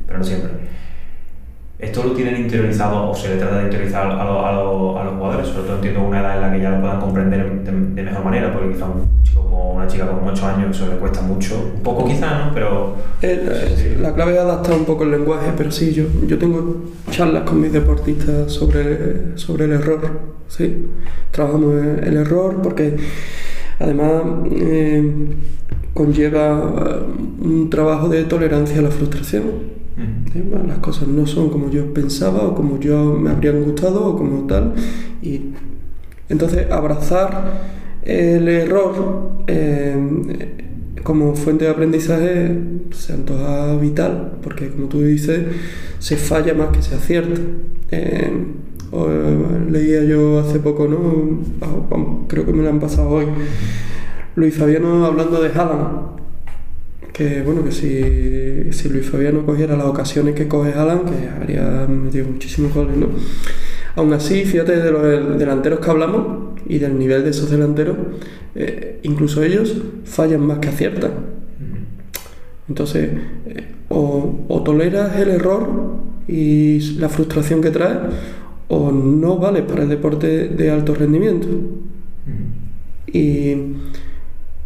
[0.06, 0.70] pero no siempre.
[1.80, 4.54] ¿Esto lo tienen interiorizado o se le trata de interiorizar a, a, a
[5.06, 5.48] los jugadores?
[5.48, 7.72] Sobre todo entiendo una edad en la que ya lo puedan comprender de,
[8.04, 11.22] mejor manera, porque quizá un chico como una chica con 8 años eso le cuesta
[11.22, 12.54] mucho, un poco quizá, ¿no?
[12.54, 12.96] Pero...
[13.22, 17.44] Eh, la clave es adaptar un poco el lenguaje, pero sí, yo, yo tengo charlas
[17.44, 20.02] con mis deportistas sobre, sobre el error,
[20.50, 20.86] ¿sí?
[21.32, 22.98] Trabajamos el error porque
[23.80, 25.12] además eh,
[25.94, 27.06] conlleva
[27.40, 29.80] un trabajo de tolerancia a la frustración
[30.68, 34.48] las cosas no son como yo pensaba o como yo me habrían gustado o como
[34.48, 34.74] tal.
[35.22, 35.52] Y
[36.30, 40.66] entonces abrazar el error eh,
[41.04, 42.58] como fuente de aprendizaje
[42.92, 45.40] se antoja vital, porque como tú dices,
[46.00, 47.42] se falla más que se acierta.
[47.92, 48.32] Eh,
[49.70, 51.42] leía yo hace poco, ¿no?
[51.62, 53.26] Ah, creo que me lo han pasado hoy.
[54.36, 56.20] Luis Fabiano hablando de Haaland
[57.20, 61.86] que bueno, que si, si Luis Fabiano cogiera las ocasiones que coge Alan, que habría
[61.86, 63.08] metido muchísimos goles, ¿no?
[63.98, 67.98] Aún así, fíjate de los delanteros que hablamos y del nivel de esos delanteros,
[68.56, 69.76] eh, incluso ellos
[70.06, 71.12] fallan más que aciertan.
[72.70, 73.10] Entonces,
[73.48, 75.68] eh, o, o, toleras el error
[76.26, 78.00] y la frustración que trae,
[78.70, 81.48] o no vales para el deporte de alto rendimiento.
[83.08, 83.56] Y,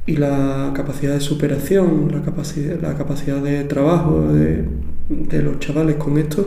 [0.06, 4.66] y, la capacidad de superación, la capacidad, la capacidad de trabajo de,
[5.08, 6.46] de los chavales con esto,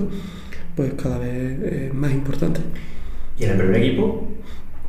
[0.74, 2.60] pues cada vez es más importante.
[3.38, 4.28] ¿Y en el primer equipo?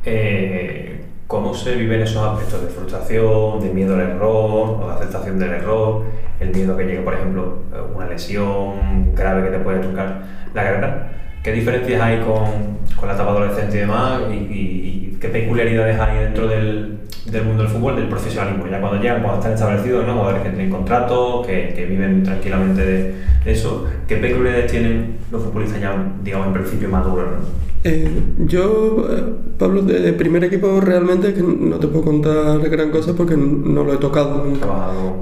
[0.04, 5.38] Eh, ¿Cómo se viven esos aspectos de frustración, de miedo al error, o de aceptación
[5.38, 6.04] del error,
[6.40, 7.58] el miedo a que llegue, por ejemplo,
[7.94, 10.22] una lesión grave que te puede tocar
[10.54, 11.12] la carrera?
[11.42, 14.20] ¿Qué diferencias hay con, con la etapa adolescente y demás?
[14.30, 18.66] Y, qué peculiaridades hay dentro del, del, mundo del fútbol, del profesionalismo?
[18.68, 20.12] Ya cuando llegan, cuando están establecidos, ¿no?
[20.14, 23.86] Jugadores que tienen contratos, que, que viven tranquilamente de, eso.
[24.06, 27.26] ¿Qué peculiaridades tienen los futbolistas ya, digamos, en principio maduros?
[27.30, 27.68] ¿no?
[27.84, 28.10] Eh,
[28.46, 29.22] yo, eh,
[29.58, 33.94] Pablo, de, primer equipo realmente que no te puedo contar gran cosa porque no lo
[33.94, 34.66] he tocado nunca.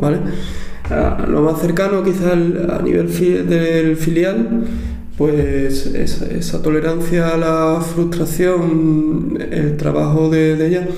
[0.01, 0.19] ¿vale?
[1.29, 3.09] lo más cercano quizás a nivel
[3.49, 4.65] del filial,
[5.17, 10.89] pues esa, tolerancia a la frustración, el trabajo de, ella,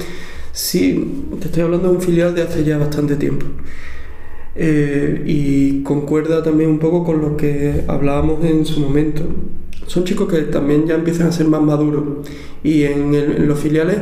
[0.53, 3.47] sí, te estoy hablando de un filial de hace ya bastante tiempo.
[4.57, 9.23] Eh, y concuerda también un poco con lo que hablábamos en su momento
[9.89, 12.29] son chicos que también ya empiezan a ser más maduros
[12.63, 13.97] y en, los filiales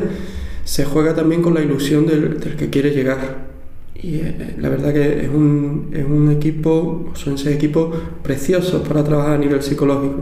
[0.64, 3.55] se juega también con la ilusión del, que quiere llegar.
[4.02, 9.02] Y eh, la verdad que es un, es un equipo, son seis equipos preciosos para
[9.02, 10.20] trabajar a nivel psicológico,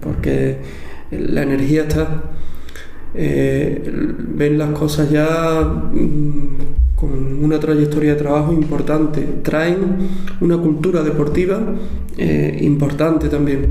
[0.00, 0.58] porque
[1.10, 2.24] la energía está,
[3.14, 3.90] eh,
[4.34, 9.78] ven las cosas ya mm, con una trayectoria de trabajo importante, traen
[10.40, 11.60] una cultura deportiva
[12.16, 13.66] eh, importante también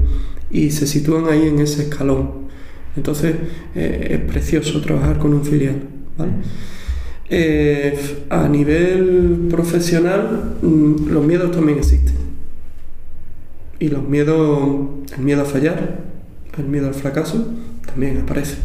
[0.50, 2.48] y se sitúan ahí en ese escalón.
[2.96, 3.36] Entonces
[3.76, 5.76] es precioso trabajar con un filial.
[7.30, 12.16] Eh, a nivel profesional, mm, los miedos también existen.
[13.80, 16.00] Y los miedos, el miedo a fallar,
[16.58, 17.48] el miedo al fracaso,
[17.86, 18.58] también aparece.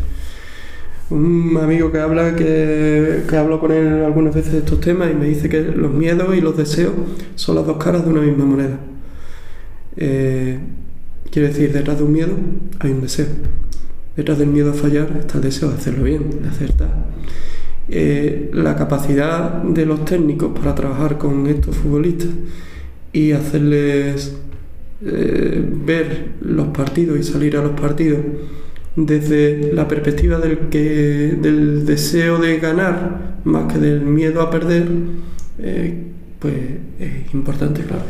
[1.11, 5.15] Un amigo que habla, que, que hablo con él algunas veces de estos temas y
[5.15, 6.95] me dice que los miedos y los deseos
[7.35, 8.79] son las dos caras de una misma moneda.
[9.97, 10.59] Eh,
[11.33, 12.37] Quiere decir, detrás de un miedo
[12.79, 13.27] hay un deseo.
[14.15, 16.91] Detrás del miedo a fallar está el deseo de hacerlo bien, de acertar.
[17.95, 22.31] Eh, la capacidad de los técnicos para trabajar con estos futbolistas
[23.13, 24.35] y hacerles
[25.05, 28.21] eh, ver los partidos y salir a los partidos
[28.97, 34.89] desde la perspectiva del, que, del deseo de ganar más que del miedo a perder,
[35.59, 36.03] eh,
[36.39, 36.55] pues
[36.99, 38.05] es importante, claro.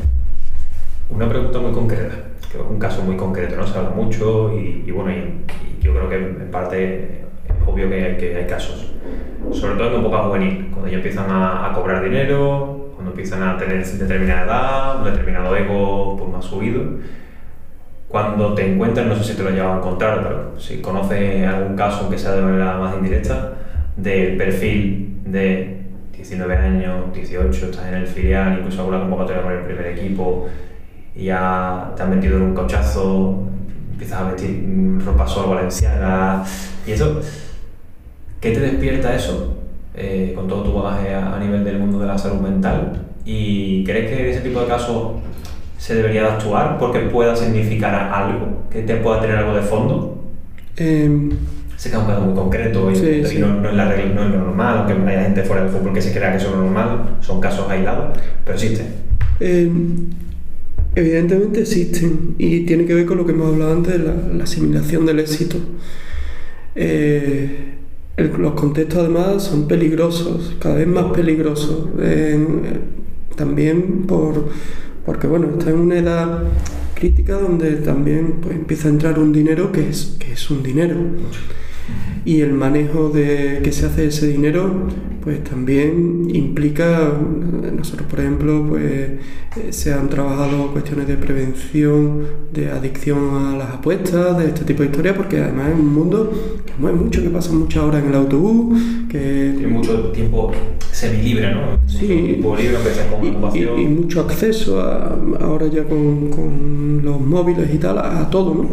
[1.10, 3.66] Una pregunta muy concreta que es un caso muy concreto, ¿no?
[3.66, 7.24] Se habla mucho y, bueno, y, yo creo que en parte
[7.66, 8.92] obvio que, hay casos,
[9.52, 13.84] sobre todo en época juvenil, cuando ya empiezan a, cobrar dinero, cuando empiezan a tener
[13.84, 16.82] determinada edad, un determinado ego pues, más subido.
[18.08, 21.76] Cuando te encuentras, no sé si te lo llevan a contar, pero si conoces algún
[21.76, 23.54] caso, aunque sea de manera más indirecta,
[23.96, 29.60] del perfil de 19 años, 18, estás en el filial, incluso alguna convocatoria con el
[29.60, 30.46] primer equipo,
[31.14, 33.44] y ya te han metido en un cochazo,
[33.92, 36.44] empiezas a vestir ropa sol valenciana
[36.86, 37.20] y eso.
[38.42, 39.56] ¿Qué te despierta eso
[39.94, 43.00] eh, con todo tu bagaje a, nivel del mundo de la salud mental?
[43.24, 45.12] ¿Y crees que en ese tipo de casos
[45.78, 50.24] se debería de actuar porque pueda significar algo, que te pueda tener algo de fondo?
[50.76, 51.30] Eh,
[51.76, 52.94] sé que es un caso muy concreto y,
[53.38, 56.02] No, es la regla, no es lo normal, aunque haya gente fuera del fútbol que
[56.02, 58.86] se crea que eso es lo normal, son casos aislados, pero existen.
[59.38, 59.70] Eh,
[60.94, 65.06] Evidentemente existen y tiene que ver con lo que hemos hablado antes de la, asimilación
[65.06, 65.56] del éxito.
[66.74, 67.71] Eh,
[68.16, 71.88] los contextos además son peligrosos, cada vez más peligrosos.
[73.36, 74.48] también por,
[75.06, 76.42] porque bueno, está en una edad
[76.94, 80.96] crítica donde también pues, empieza a entrar un dinero que es, que es un dinero
[82.24, 84.88] y el manejo de que se hace ese dinero
[85.22, 87.12] pues también implica
[87.76, 89.18] nosotros por ejemplo pues eh,
[89.70, 94.88] se han trabajado cuestiones de prevención de adicción a las apuestas de este tipo de
[94.88, 96.32] historias porque además es un mundo
[96.64, 100.52] que mueve mucho que pasa muchas horas en el autobús que tiene mucho tiempo
[100.90, 101.78] semilibre ¿no?
[101.86, 102.40] sí
[103.54, 108.68] y, y, mucho acceso ahora ya con, con, los móviles y tal a, todo ¿no?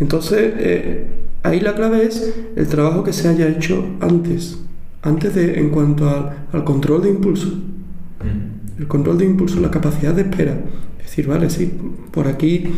[0.00, 1.06] entonces eh,
[1.44, 2.21] Ahí la clave es
[2.56, 4.58] el trabajo que se haya hecho antes,
[5.02, 7.48] antes de en cuanto al, control de impulso.
[7.48, 8.80] Mm.
[8.80, 10.56] El control de impulso, la capacidad de espera.
[10.98, 11.72] Es decir, vale, sí,
[12.10, 12.70] por aquí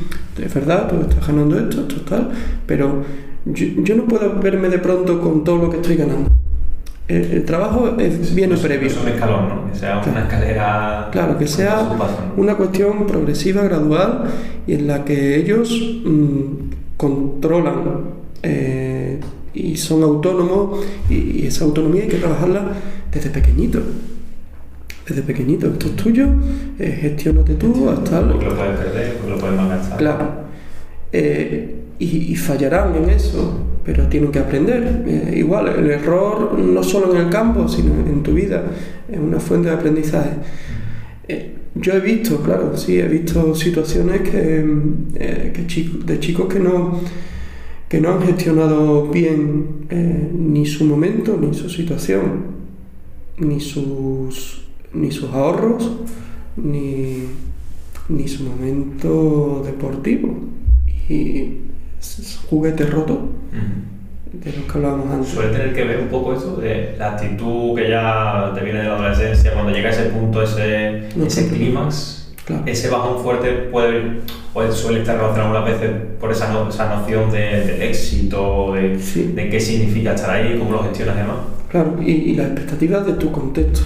[0.42, 2.30] es verdad, pues estás ganando esto, esto tal,
[2.66, 3.04] pero
[3.46, 6.30] yo, no puedo verme de pronto con todo lo que estoy ganando.
[7.06, 8.88] El, trabajo es bien previo.
[8.88, 9.70] Es un escalón, ¿no?
[9.70, 11.08] Que sea una escalera.
[11.12, 11.96] Claro, que sea
[12.36, 14.24] una cuestión progresiva, gradual
[14.66, 17.74] y en la que ellos mm, controlan
[18.42, 18.93] eh,
[19.54, 22.72] y son autónomos y, esa autonomía hay que trabajarla
[23.12, 23.80] desde pequeñito.
[25.06, 26.26] Desde pequeñito, esto es tuyo,
[26.78, 28.22] eh, gestionate tú hasta...
[28.22, 29.98] Lo puedes perder, lo puedes malgastar.
[29.98, 30.28] Claro.
[31.12, 35.04] Eh, y, fallarán en eso, pero tienen que aprender.
[35.06, 38.64] Eh, igual, el error no solo en el campo, sino en tu vida,
[39.10, 40.30] es una fuente de aprendizaje.
[41.28, 44.64] Eh, yo he visto, claro, sí, he visto situaciones que,
[45.16, 45.52] eh,
[46.04, 47.00] de chicos que no,
[47.94, 49.86] que no han gestionado bien
[50.32, 52.46] ni su momento, ni su situación,
[53.38, 55.92] ni sus, ni sus ahorros,
[56.56, 57.22] ni,
[58.08, 60.36] ni su momento deportivo.
[61.08, 61.58] Y
[62.50, 63.28] juguete roto
[64.32, 65.28] de los que hablábamos antes.
[65.28, 68.88] Suele tener que ver un poco eso de la actitud que ya te viene de
[68.88, 72.23] la adolescencia, cuando llega a ese punto, ese, ese clímax,
[72.66, 74.20] ese bajón fuerte puede,
[74.72, 79.60] suele estar relacionado algunas veces por esa, esa noción de, del éxito, de, de, qué
[79.60, 81.36] significa estar ahí, cómo lo gestionas y demás.
[81.70, 83.80] Claro, y, y las expectativas de tu contexto.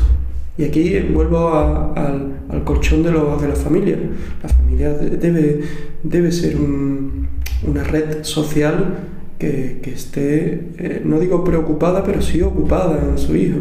[0.56, 3.96] Y aquí vuelvo al, al, colchón de, lo, de la familia.
[4.42, 5.60] La familia debe,
[6.02, 7.28] debe ser un,
[7.64, 8.98] una red social
[9.38, 13.58] que, que esté, eh, no digo preocupada, pero sí ocupada en su hijo.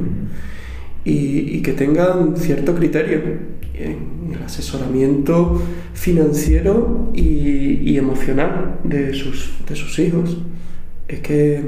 [1.05, 3.21] Y, y que tengan cierto criterio
[3.79, 5.61] en el asesoramiento
[5.93, 10.37] financiero y, emocional de sus, de sus hijos.
[11.07, 11.61] Es que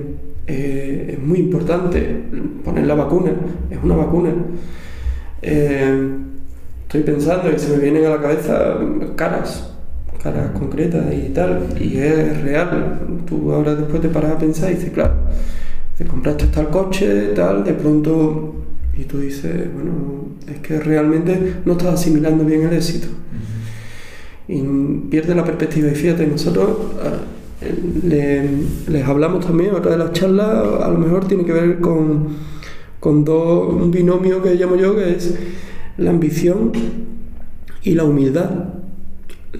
[0.47, 2.22] eh, es muy importante
[2.64, 3.32] poner la vacuna,
[3.70, 4.34] es una vacuna.
[5.41, 6.18] Eh,
[6.84, 8.78] estoy pensando y se me vienen a la cabeza
[9.16, 9.74] caras,
[10.22, 12.99] caras concretas y tal, y es real.
[13.28, 15.14] Tú ahora después te paras a pensar y dices, claro,
[15.99, 18.55] te compraste tal coche, tal, de pronto,
[19.00, 23.08] y tú dices, bueno, es que realmente no estás asimilando bien el éxito.
[24.47, 24.62] Y
[25.10, 25.89] pierde la perspectiva.
[25.89, 26.70] Y fíjate, nosotros
[27.62, 28.50] eh,
[28.88, 30.50] les hablamos también, otra de las charlas,
[30.82, 32.50] a lo mejor tiene que ver con
[33.00, 35.36] con dos, un binomio que llamo yo, que es
[35.97, 36.72] la ambición
[37.84, 38.74] y la humildad.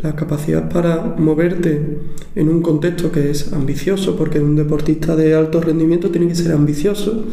[0.04, 2.00] La capacidad para moverte
[2.36, 6.52] en un contexto que es ambicioso, porque un deportista de alto rendimiento tiene que ser
[6.52, 7.26] ambicioso,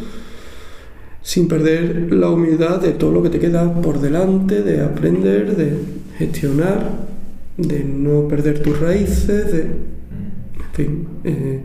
[1.27, 5.77] sin perder la humildad de todo lo que te queda por delante, de aprender, de
[6.17, 6.89] gestionar,
[7.57, 9.61] de no perder tus raíces, de...
[9.61, 11.63] En fin, eh,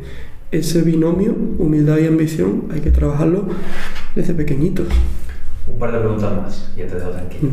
[0.50, 3.46] ese binomio, humildad y ambición, hay que trabajarlo
[4.16, 4.88] desde pequeñitos.
[5.68, 7.52] Un par de preguntas más, ya te dejo tranquilo.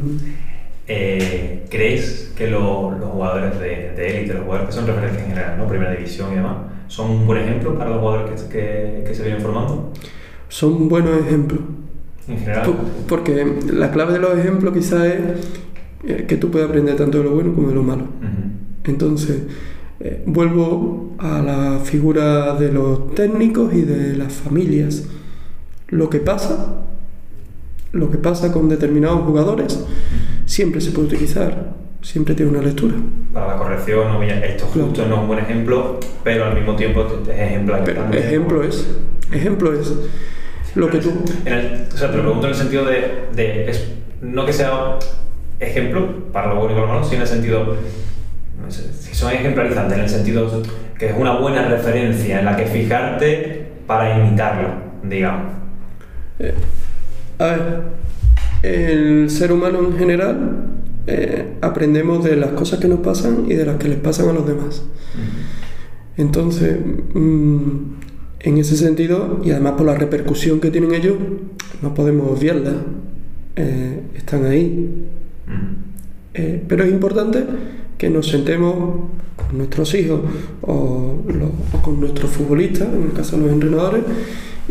[0.88, 5.68] Eh, ¿Crees que los jugadores de, élite, los jugadores que son referencia en general, ¿no?
[5.68, 6.58] primera división y demás,
[6.88, 9.94] son un buen ejemplo para los jugadores que, que, se vienen formando?
[10.48, 11.60] Son buenos ejemplos.
[12.30, 12.76] En general.
[13.08, 15.20] Porque la clave de los ejemplos quizás es
[16.08, 18.06] eh, que tú puedes aprender tanto de lo bueno como de lo malo.
[18.86, 19.44] Entonces,
[20.00, 25.08] eh, vuelvo a la figura de los técnicos y de las familias
[25.90, 26.84] lo que pasa,
[27.92, 29.84] lo que pasa con determinados jugadores,
[30.46, 32.96] siempre se puede utilizar, siempre tiene una lectura.
[33.34, 37.38] Para la corrección, esto justo no es un buen ejemplo, pero al mismo tiempo es
[37.38, 37.78] ejemplo.
[37.84, 38.88] Pero ejemplo es,
[39.32, 39.94] ejemplo es
[40.76, 41.12] lo que tú...
[41.12, 43.72] o sea, te lo pregunto en el sentido de,
[44.22, 44.98] no que sea
[45.60, 47.76] ejemplo para lo bueno y lo malo, sino en el sentido,
[48.70, 50.64] si son ejemplarizantes, en el sentido
[50.98, 54.70] que es una buena referencia en la que fijarte para imitarlo,
[55.04, 55.54] digamos.
[56.40, 56.54] Eh,
[57.40, 57.82] a ver,
[58.62, 60.66] el ser humano en general
[61.08, 64.34] eh, aprendemos de las cosas que nos pasan y de las que les pasan a
[64.34, 64.84] los demás.
[66.18, 66.78] Entonces,
[67.14, 67.78] mm,
[68.40, 71.18] en ese sentido, y además por la repercusión que tienen ellos,
[71.82, 72.76] no podemos obviarlas.
[73.56, 75.08] Eh, están ahí.
[76.68, 77.44] pero es importante
[77.98, 80.22] que nos sentemos con nuestros hijos
[80.62, 81.22] o,
[81.74, 84.04] o con nuestros futbolistas, en el caso de los entrenadores,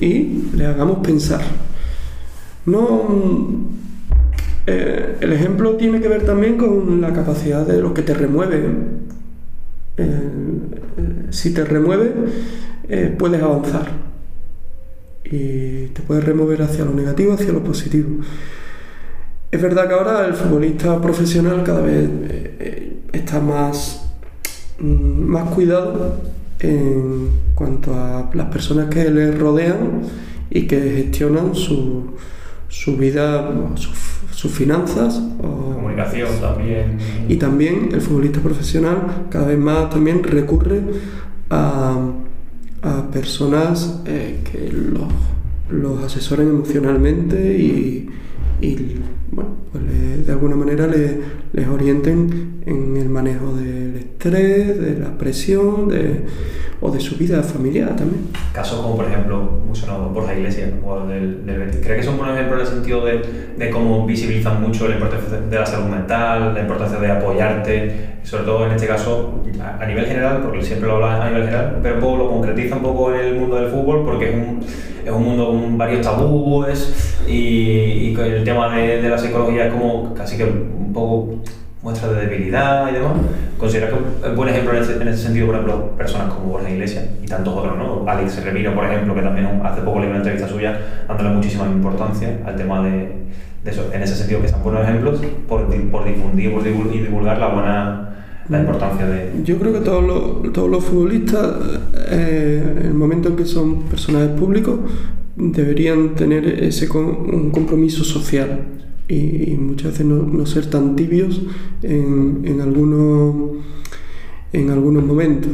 [0.01, 1.43] y le hagamos pensar.
[2.65, 3.69] No,
[4.67, 8.59] eh, el ejemplo tiene que ver también con la capacidad de lo que te remueve.
[9.97, 12.13] Eh, eh, si te remueve,
[13.19, 14.09] puedes avanzar
[15.25, 18.23] y te puedes remover hacia lo negativo, hacia lo positivo.
[19.51, 22.09] Es verdad que ahora el futbolista profesional cada vez
[23.13, 24.09] está más,
[24.79, 26.17] mm, más cuidado
[26.61, 30.03] en cuanto a las personas que le rodean
[30.51, 32.15] y que gestionan su,
[32.69, 33.51] su vida,
[34.31, 35.21] sus finanzas.
[35.41, 36.99] Comunicación también.
[37.29, 40.83] Y también el futbolista profesional cada vez más también recurre
[41.51, 41.97] a,
[42.83, 45.09] a personas eh, que los,
[45.71, 48.09] los, asesoren emocionalmente y,
[48.61, 48.77] y
[49.33, 51.19] bueno, pues le- de alguna manera le-
[51.53, 56.25] les orienten en el manejo del estrés, de la presión de,
[56.81, 58.29] o de su vida familiar también.
[58.53, 61.81] Casos como, por ejemplo, muy sonado Borja Iglesias, jugador del, del Betis.
[61.83, 63.23] ¿Cree que son buenos ejemplos en el sentido de,
[63.57, 68.45] de cómo visibilizan mucho la importancia de la salud mental, la importancia de apoyarte, sobre
[68.45, 71.79] todo en este caso a, a nivel general, porque siempre lo habla a nivel general,
[71.83, 74.61] pero un poco lo concretiza un poco en el mundo del fútbol porque es un,
[75.05, 79.73] es un mundo con varios tabúes y, y el tema de, de la psicología es
[79.73, 81.35] como casi que un poco
[81.83, 83.13] muestra de debilidad y demás.
[83.57, 86.71] ¿Considera que es buen ejemplo en ese, en ese sentido, por ejemplo, personas como Borja
[86.71, 88.05] Iglesias y tantos otros, ¿no?
[88.09, 92.39] Alex Remiro, por ejemplo, que también hace poco leí una entrevista suya dándole muchísima importancia
[92.45, 92.91] al tema de,
[93.65, 93.91] de eso.
[93.93, 97.49] En ese sentido, que sean buenos ejemplos por, por difundir por divul- y divulgar la
[97.49, 98.05] buena
[98.49, 99.31] la importancia de...
[99.45, 101.47] Yo creo que todos los, todos los futbolistas,
[102.11, 104.81] eh, en el momento en que son personajes públicos,
[105.37, 108.61] deberían tener ese con- un compromiso social
[109.09, 111.43] y, y muchas veces no, no ser tan tibios
[111.83, 113.57] en, en algunos,
[114.53, 115.51] en algunos momentos,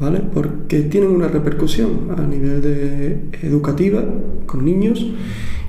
[0.00, 0.20] ¿vale?
[0.32, 4.02] Porque tienen una repercusión a nivel de educativa
[4.46, 5.06] con niños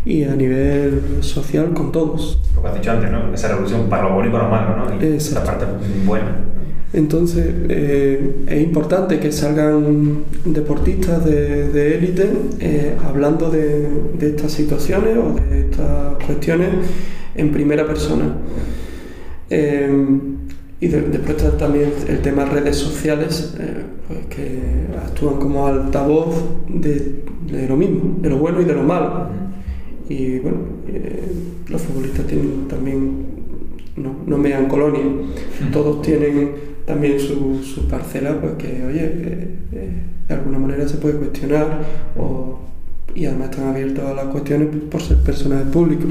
[0.06, 2.40] y a nivel social con todos.
[2.56, 3.34] Lo que has dicho antes, ¿no?
[3.34, 5.04] Esa revolución para lo bueno y para lo malo, ¿no?
[5.04, 5.66] Y esa parte
[6.06, 6.47] buena.
[6.94, 12.30] Entonces eh, es importante que salgan deportistas de de élite
[12.60, 16.70] eh, hablando de, de estas situaciones o de estas cuestiones
[17.36, 18.38] en primera persona.
[19.50, 19.90] Eh,
[20.80, 24.60] y de- después está también el tema redes sociales, eh, pues que
[25.06, 26.36] actúan como altavoz
[26.70, 29.28] de, de lo mismo, de lo bueno y de lo malo.
[30.08, 30.58] Y bueno,
[31.68, 33.26] los futbolistas tienen también,
[33.98, 35.02] no, no me dan colonia,
[35.74, 36.52] todos tienen
[36.88, 39.90] también su, su parcela, pues que, oye, eh, eh,
[40.30, 41.68] de alguna manera se puede cuestionar
[42.18, 42.60] o-
[43.14, 46.08] y además están abiertos a las cuestiones por ser personajes públicos.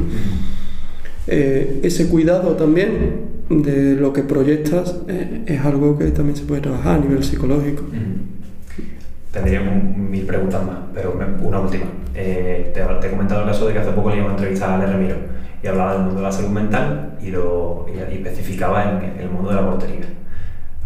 [1.28, 6.60] Eh, ese cuidado también de lo que proyectas eh, es algo que también se puede
[6.60, 7.82] trabajar a nivel psicológico.
[9.32, 11.84] Tendría un- mil preguntas más, pero una última.
[12.14, 14.76] Eh, te, te he comentado el caso de que hace poco leí una entrevista a
[14.76, 15.16] Ale Remiro
[15.62, 19.30] y hablaba del mundo de la salud mental y, lo, y, y especificaba en el
[19.30, 20.06] mundo de la portería.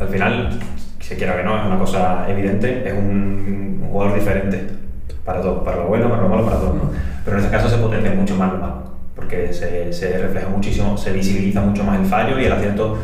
[0.00, 0.58] Al final,
[0.98, 4.66] se quiera que no, es una cosa evidente, es un, jugador diferente
[5.24, 6.74] para todo, para lo bueno, para lo malo, para todo.
[6.74, 6.90] ¿no?
[7.24, 8.82] Pero en este caso se potencia mucho más lo malo,
[9.14, 12.98] porque se, se refleja muchísimo, se visibiliza mucho más el fallo y el acierto,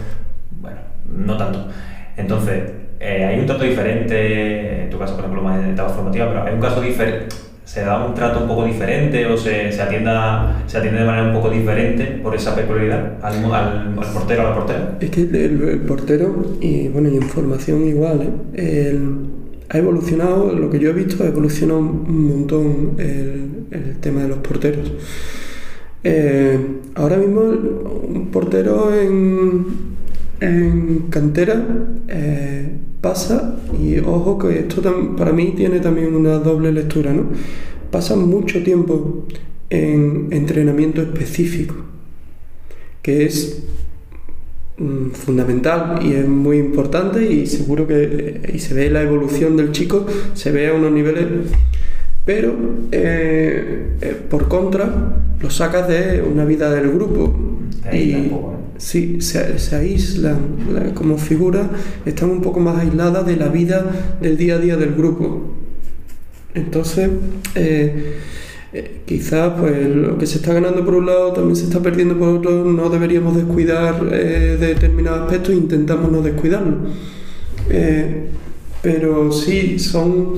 [0.61, 0.79] bueno,
[1.13, 1.69] no tanto.
[2.17, 6.29] Entonces, eh, hay un trato diferente, en tu caso, por ejemplo, más en etapa formativa,
[6.29, 7.27] pero hay un caso diferente,
[7.67, 11.27] se da un trato un poco diferente o se, se, atienda, se atiende de manera
[11.29, 14.97] un poco diferente por esa peculiaridad al, al, al portero a la portera.
[15.01, 18.23] Es que el, el portero, y bueno, y en formación igual,
[18.55, 18.89] ¿eh?
[18.91, 19.37] El-
[19.69, 24.29] ha evolucionado, lo que yo he visto, ha evolucionado un montón el, el tema de
[24.29, 24.93] los porteros.
[26.05, 26.57] Eh,
[26.95, 29.67] ahora mismo un portero en,
[30.41, 31.65] en cantera
[32.09, 32.71] eh,
[33.01, 34.83] pasa, y ojo que esto
[35.17, 37.27] para mí tiene también una doble lectura, ¿no?
[37.91, 39.27] Pasa mucho tiempo
[39.71, 41.77] en entrenamiento específico,
[43.03, 43.63] que es
[44.79, 49.73] mm, fundamental y es muy importante y seguro que y se ve la evolución del
[49.73, 51.27] chico, se ve a unos niveles,
[52.25, 52.55] pero
[52.93, 57.35] eh, eh, por contra lo sacas de una vida del grupo
[57.93, 58.31] y.
[58.79, 60.39] sí, se, se aíslan
[60.73, 61.67] la- como figuras,
[62.05, 65.55] están un poco más aisladas de la vida del día a día del grupo.
[66.55, 67.11] Entonces,
[67.55, 68.17] eh,
[68.73, 72.19] eh, quizás pues lo que se está ganando por un lado también se está perdiendo
[72.19, 76.77] por otro, no deberíamos descuidar eh, determinados aspectos intentamos no descuidarlo.
[77.71, 78.29] Eh,
[78.83, 80.35] pero sí, son,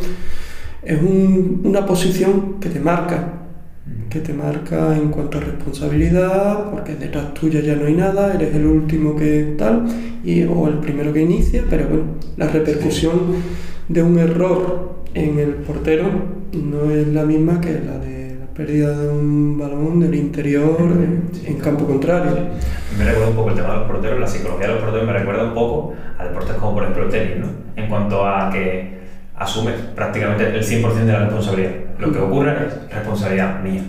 [0.82, 3.38] es un- una posición que te marca,
[4.09, 8.54] que te marca en cuanto a responsabilidad, porque detrás tuya ya no hay nada, eres
[8.54, 9.86] el último que tal,
[10.24, 12.04] y, o el primero que inicia, pero bueno,
[12.36, 13.18] la repercusión
[13.88, 16.06] de un error en el portero
[16.52, 21.28] no es la misma que la de la pérdida de un balón del interior en,
[21.32, 22.32] Sí, en campo contrario.
[22.98, 25.12] Me recuerda un poco el tema de los porteros, la psicología de los porteros me
[25.12, 27.46] recuerda un poco a deportes como por ejemplo el tenis, ¿no?
[27.76, 28.98] En cuanto a que
[29.36, 31.72] asumes prácticamente el 100% de la responsabilidad.
[31.98, 33.82] Lo que ocurre es responsabilidad mía.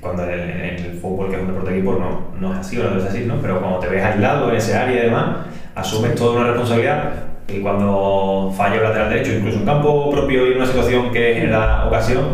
[0.00, 2.60] Cuando en el, en el fútbol, que es un deporte de equipo, no, no es
[2.60, 3.36] así o no es así, ¿no?
[3.42, 7.12] Pero cuando te ves aislado en ese área y demás, asumes toda una responsabilidad
[7.48, 11.34] y cuando falla el lateral derecho, incluso en campo propio y en una situación que
[11.34, 12.26] genera ocasión,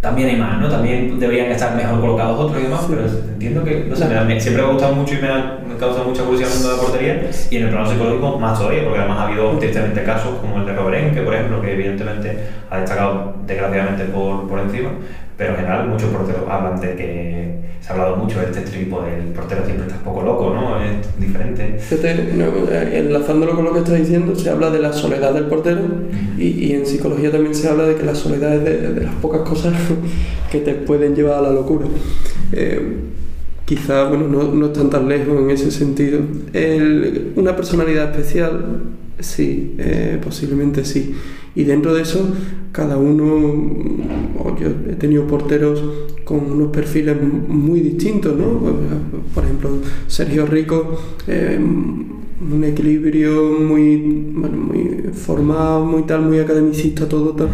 [0.00, 0.68] también hay más, ¿no?
[0.68, 4.62] También deberían estar mejor colocados otros y demás, pero entiendo que, no sé, me, siempre
[4.62, 6.82] me ha gustado mucho y me ha, me causa mucha curiosidad el mundo de la
[6.82, 10.56] portería, y en el plano psicológico más todavía, porque además ha habido tristemente casos como
[10.56, 14.90] el de Robert que por ejemplo, que evidentemente ha destacado desgraciadamente por, por encima,
[15.40, 19.00] pero en general muchos porteros hablan de que se ha hablado mucho de este tripo
[19.00, 20.78] del portero siempre está un poco loco, ¿no?
[20.84, 21.78] Es diferente.
[22.70, 25.80] Eh, enlazándolo con lo que estás diciendo, se habla de la soledad del portero
[26.36, 29.14] y, y, en psicología también se habla de que la soledad es de, de las
[29.14, 29.72] pocas cosas
[30.52, 31.86] que te pueden llevar a la locura.
[32.52, 32.98] Eh,
[33.70, 36.18] quizá bueno, no, no, están tan lejos en ese sentido.
[37.36, 38.82] Una personalidad especial,
[39.20, 41.14] sí, eh, posiblemente sí.
[41.54, 42.34] Y dentro de eso,
[42.72, 43.28] cada uno,
[44.60, 45.84] yo he tenido porteros
[46.24, 48.60] con unos perfiles muy distintos, ¿no?
[49.32, 49.70] Por ejemplo,
[50.08, 57.50] Sergio Rico, eh, un equilibrio muy, muy formado, muy tal, muy academicista, todo tal.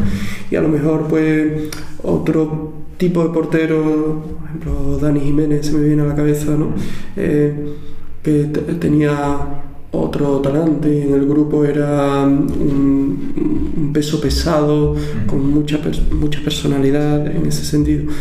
[0.50, 1.68] Y a lo mejor, pues,
[2.02, 6.74] otro tipo de portero, por ejemplo, Dani Jiménez se me viene a la cabeza, ¿no?
[7.16, 7.74] Eh,
[8.22, 8.44] que
[8.80, 15.78] tenía otro talante en el grupo era un, un peso pesado, con mucha,
[16.12, 18.12] mucha personalidad en ese sentido.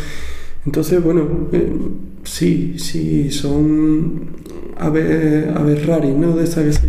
[0.65, 1.71] Entonces, bueno, eh,
[2.23, 4.29] sí, sí, son
[4.77, 6.35] aves, aves raras, ¿no?
[6.35, 6.81] De esa que se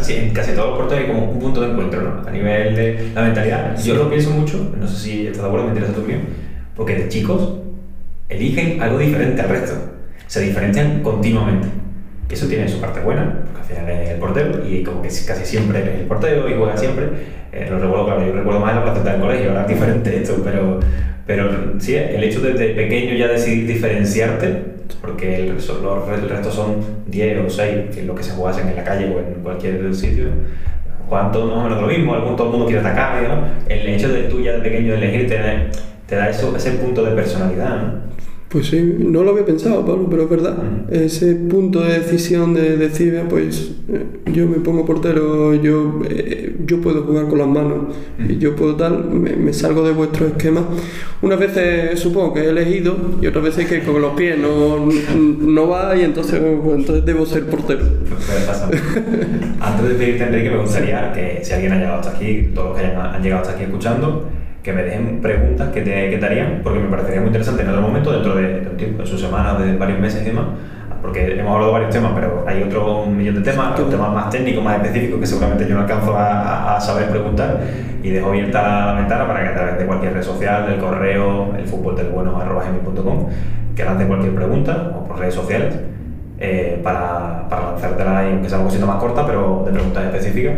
[0.00, 2.28] Sí, en casi todos los porteros hay como un punto de encuentro, ¿no?
[2.28, 3.82] A nivel de la mentalidad.
[3.82, 6.22] Yo lo pienso mucho, no sé si estás de acuerdo, me interesa tu opinión,
[6.82, 7.54] porque de chicos
[8.28, 9.74] eligen algo diferente al resto.
[10.26, 11.68] Se diferencian continuamente
[12.32, 15.44] eso tiene su parte buena, porque al final es el portero y como que casi
[15.44, 17.04] siempre es el portero y juega siempre.
[17.52, 20.40] Eh, lo recuerdo, claro, yo recuerdo más la placenta del colegio, ahora es diferente esto,
[20.42, 20.80] pero,
[21.26, 24.72] pero sí, el hecho de desde pequeño ya decidir diferenciarte,
[25.02, 26.76] porque el, el resto son
[27.08, 29.94] 10 o 6, que es lo que se juega en la calle o en cualquier
[29.94, 30.28] sitio,
[31.08, 33.44] juegan todos más o menos lo mismo, algún, todo el mundo quiere atacar, ¿no?
[33.68, 35.38] el hecho de tú ya de pequeño elegir te,
[36.12, 37.74] te da eso, ese punto de personalidad.
[37.74, 38.12] ¿no?
[38.50, 40.56] Pues sí, no lo había pensado, Pablo, pero es verdad.
[40.90, 46.82] Ese punto de decisión de decir, pues eh, yo me pongo portero, yo, eh, yo
[46.82, 47.94] puedo jugar con las manos,
[48.28, 50.66] y yo puedo tal, me, salgo de vuestro esquema.
[51.22, 54.86] Unas veces supongo que he elegido y otras veces que con los pies no,
[55.16, 57.80] no va y entonces, pues, entonces debo ser portero.
[59.60, 62.78] Antes de pedirte, Enrique, me gustaría que si alguien ha llegado hasta aquí, todos los
[62.78, 64.28] que han llegado hasta aquí escuchando,
[64.62, 67.68] que me dejen preguntas que te, que te harían, porque me parecería muy interesante en
[67.70, 70.46] otro momento, dentro de, de un tiempo, de su semana, de varios meses y demás,
[71.00, 73.82] porque hemos hablado de varios temas, pero hay otro millón de temas, sí.
[73.90, 77.60] temas más técnicos, más específicos, que seguramente yo no alcanzo a, a saber preguntar,
[78.02, 81.54] y dejo abierta la, ventana para que a través de cualquier red social, del correo,
[81.58, 83.28] el fútbol del bueno, arroba gmail.com,
[83.74, 85.74] que lance cualquier pregunta, o por redes sociales,
[86.44, 90.54] eh, para, para lanzártela ahí, aunque sea un poquito más corta, pero de preguntas específicas.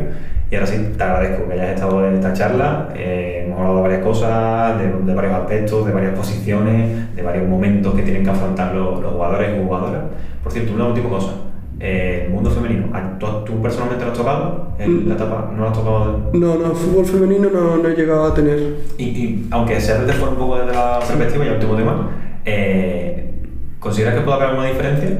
[0.50, 2.88] Y ahora sí, te agradezco que hayas estado en esta charla.
[2.94, 7.46] Eh, hemos hablado de varias cosas, de, de, varios aspectos, de varias posiciones, de varios
[7.46, 10.02] momentos que tienen que afrontar los, los jugadores y jugadoras.
[10.42, 11.32] Por cierto, una última cosa.
[11.80, 12.86] Eh, el mundo femenino,
[13.18, 15.50] ¿tú, ¿tú, personalmente lo has tocado en la etapa?
[15.54, 16.30] ¿No lo has tocado?
[16.32, 18.76] No, no, fútbol femenino no, no he llegado a tener.
[18.96, 22.10] Y, y aunque sea desde fuera un poco desde la perspectiva, ya último tema,
[22.46, 23.34] eh,
[23.80, 25.18] ¿consideras que puede haber alguna diferencia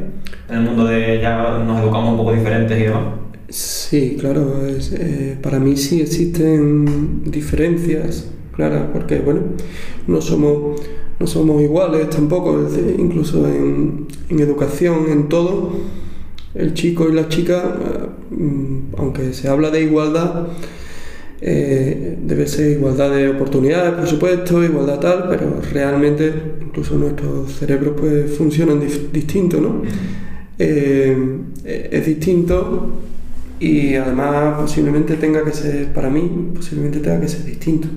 [0.49, 3.03] en el mundo de ya nos educamos un poco diferentes y demás?
[3.49, 9.43] Sí, claro, es, eh, para mí sí existen diferencias, claro, porque bueno,
[10.07, 10.81] no somos,
[11.21, 12.69] no somos iguales tampoco,
[12.99, 15.73] incluso en, en, educación, en todo,
[16.55, 17.77] el chico y la chica,
[18.33, 20.49] eh, aunque se habla de igualdad,
[21.41, 27.95] eh, debe ser igualdad de oportunidades, por supuesto, igualdad tal, pero realmente incluso nuestros cerebros
[28.01, 29.83] pues funcionan dif distinto, ¿no?
[30.59, 31.17] Eh,
[31.65, 33.03] es distinto
[33.59, 37.89] y además posiblemente tenga que ser, para mí, posiblemente tenga que ser distinto.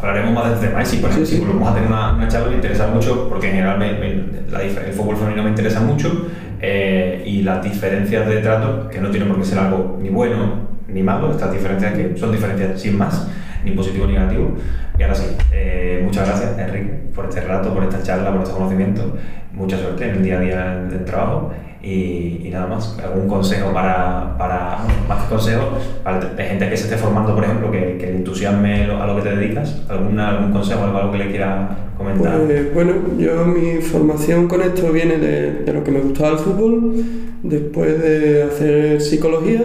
[0.00, 1.44] Hablaremos más de tema, y sí, por ejemplo, sí, sí.
[1.46, 4.62] vamos a tener una, una, charla me interesa mucho, porque en general me, me, la,
[4.62, 6.28] el fútbol femenino me interesa mucho,
[6.60, 10.74] eh, y las diferencias de trato, que no tienen por qué ser algo ni bueno
[10.88, 13.28] ni malo, estas diferencias que son diferencias sin más,
[13.64, 14.52] ni positivo ni negativo.
[14.98, 18.54] Y ahora sí, eh, muchas gracias, Enrique, por este rato, por esta charla, por este
[18.54, 19.16] conocimiento.
[19.52, 21.52] Mucha suerte en el día a día del trabajo
[21.84, 26.84] y, y, nada más, algún consejo para, para más que consejo, para gente que se
[26.84, 30.84] esté formando, por ejemplo, que, que entusiasme a lo que te dedicas, ¿Alguna, algún consejo,
[30.84, 32.40] algo que le quiera comentar?
[32.46, 36.38] Pues, bueno, yo mi formación con esto viene de, de lo que me gustaba el
[36.38, 36.94] fútbol,
[37.42, 39.62] después de hacer psicología,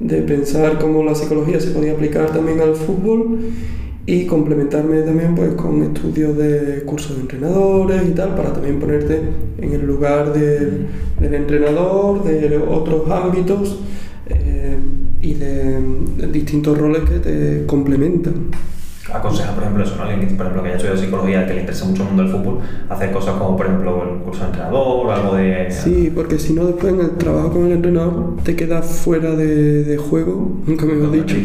[0.00, 3.38] de pensar cómo la psicología se podía aplicar también al fútbol
[4.06, 9.20] y complementarme también pues con estudios de cursos de entrenadores y tal para también ponerte
[9.58, 10.86] en el lugar de,
[11.20, 13.80] del entrenador, de otros ámbitos
[14.28, 14.76] eh,
[15.20, 15.80] y de,
[16.32, 18.50] distintos roles que te complementan.
[19.12, 20.02] Aconseja, por ejemplo, eso, ¿no?
[20.02, 22.32] Alguien que, por ejemplo, que haya estudiado psicología, que le interesa mucho el mundo del
[22.32, 25.70] fútbol, hacer cosas como, por ejemplo, el curso de entrenador, algo de...
[25.70, 29.84] Sí, porque si no después en el trabajo con el entrenador te quedas fuera de,
[29.84, 31.36] de juego, nunca me lo he dicho.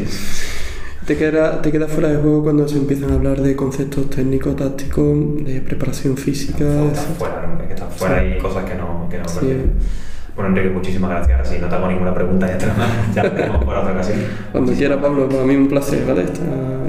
[1.06, 4.56] Te queda, te queda fuera de juego cuando se empiezan a hablar de conceptos técnicos,
[4.56, 6.64] tácticos, de preparación física.
[6.86, 7.62] Estás fuera, ¿no?
[7.62, 9.48] Es que estás fuera y cosas que no, que no sí.
[10.42, 11.38] Bueno, Enrique, muchísimas gracias.
[11.38, 12.58] Ahora sí, no tengo ninguna pregunta, ya,
[13.14, 14.24] ya lo tenemos por otra ocasión.
[14.52, 16.26] Cuando quiera, Pablo, para mí un placer, ¿vale?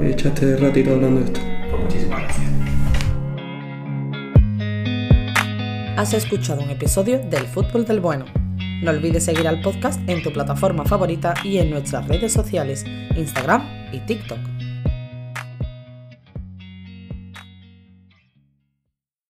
[0.01, 1.39] He hecho este ratito hablando de esto.
[1.69, 2.47] Pues muchísimas gracias.
[5.97, 8.25] Has escuchado un episodio del Fútbol del Bueno.
[8.81, 12.83] No olvides seguir al podcast en tu plataforma favorita y en nuestras redes sociales,
[13.15, 14.52] Instagram y TikTok.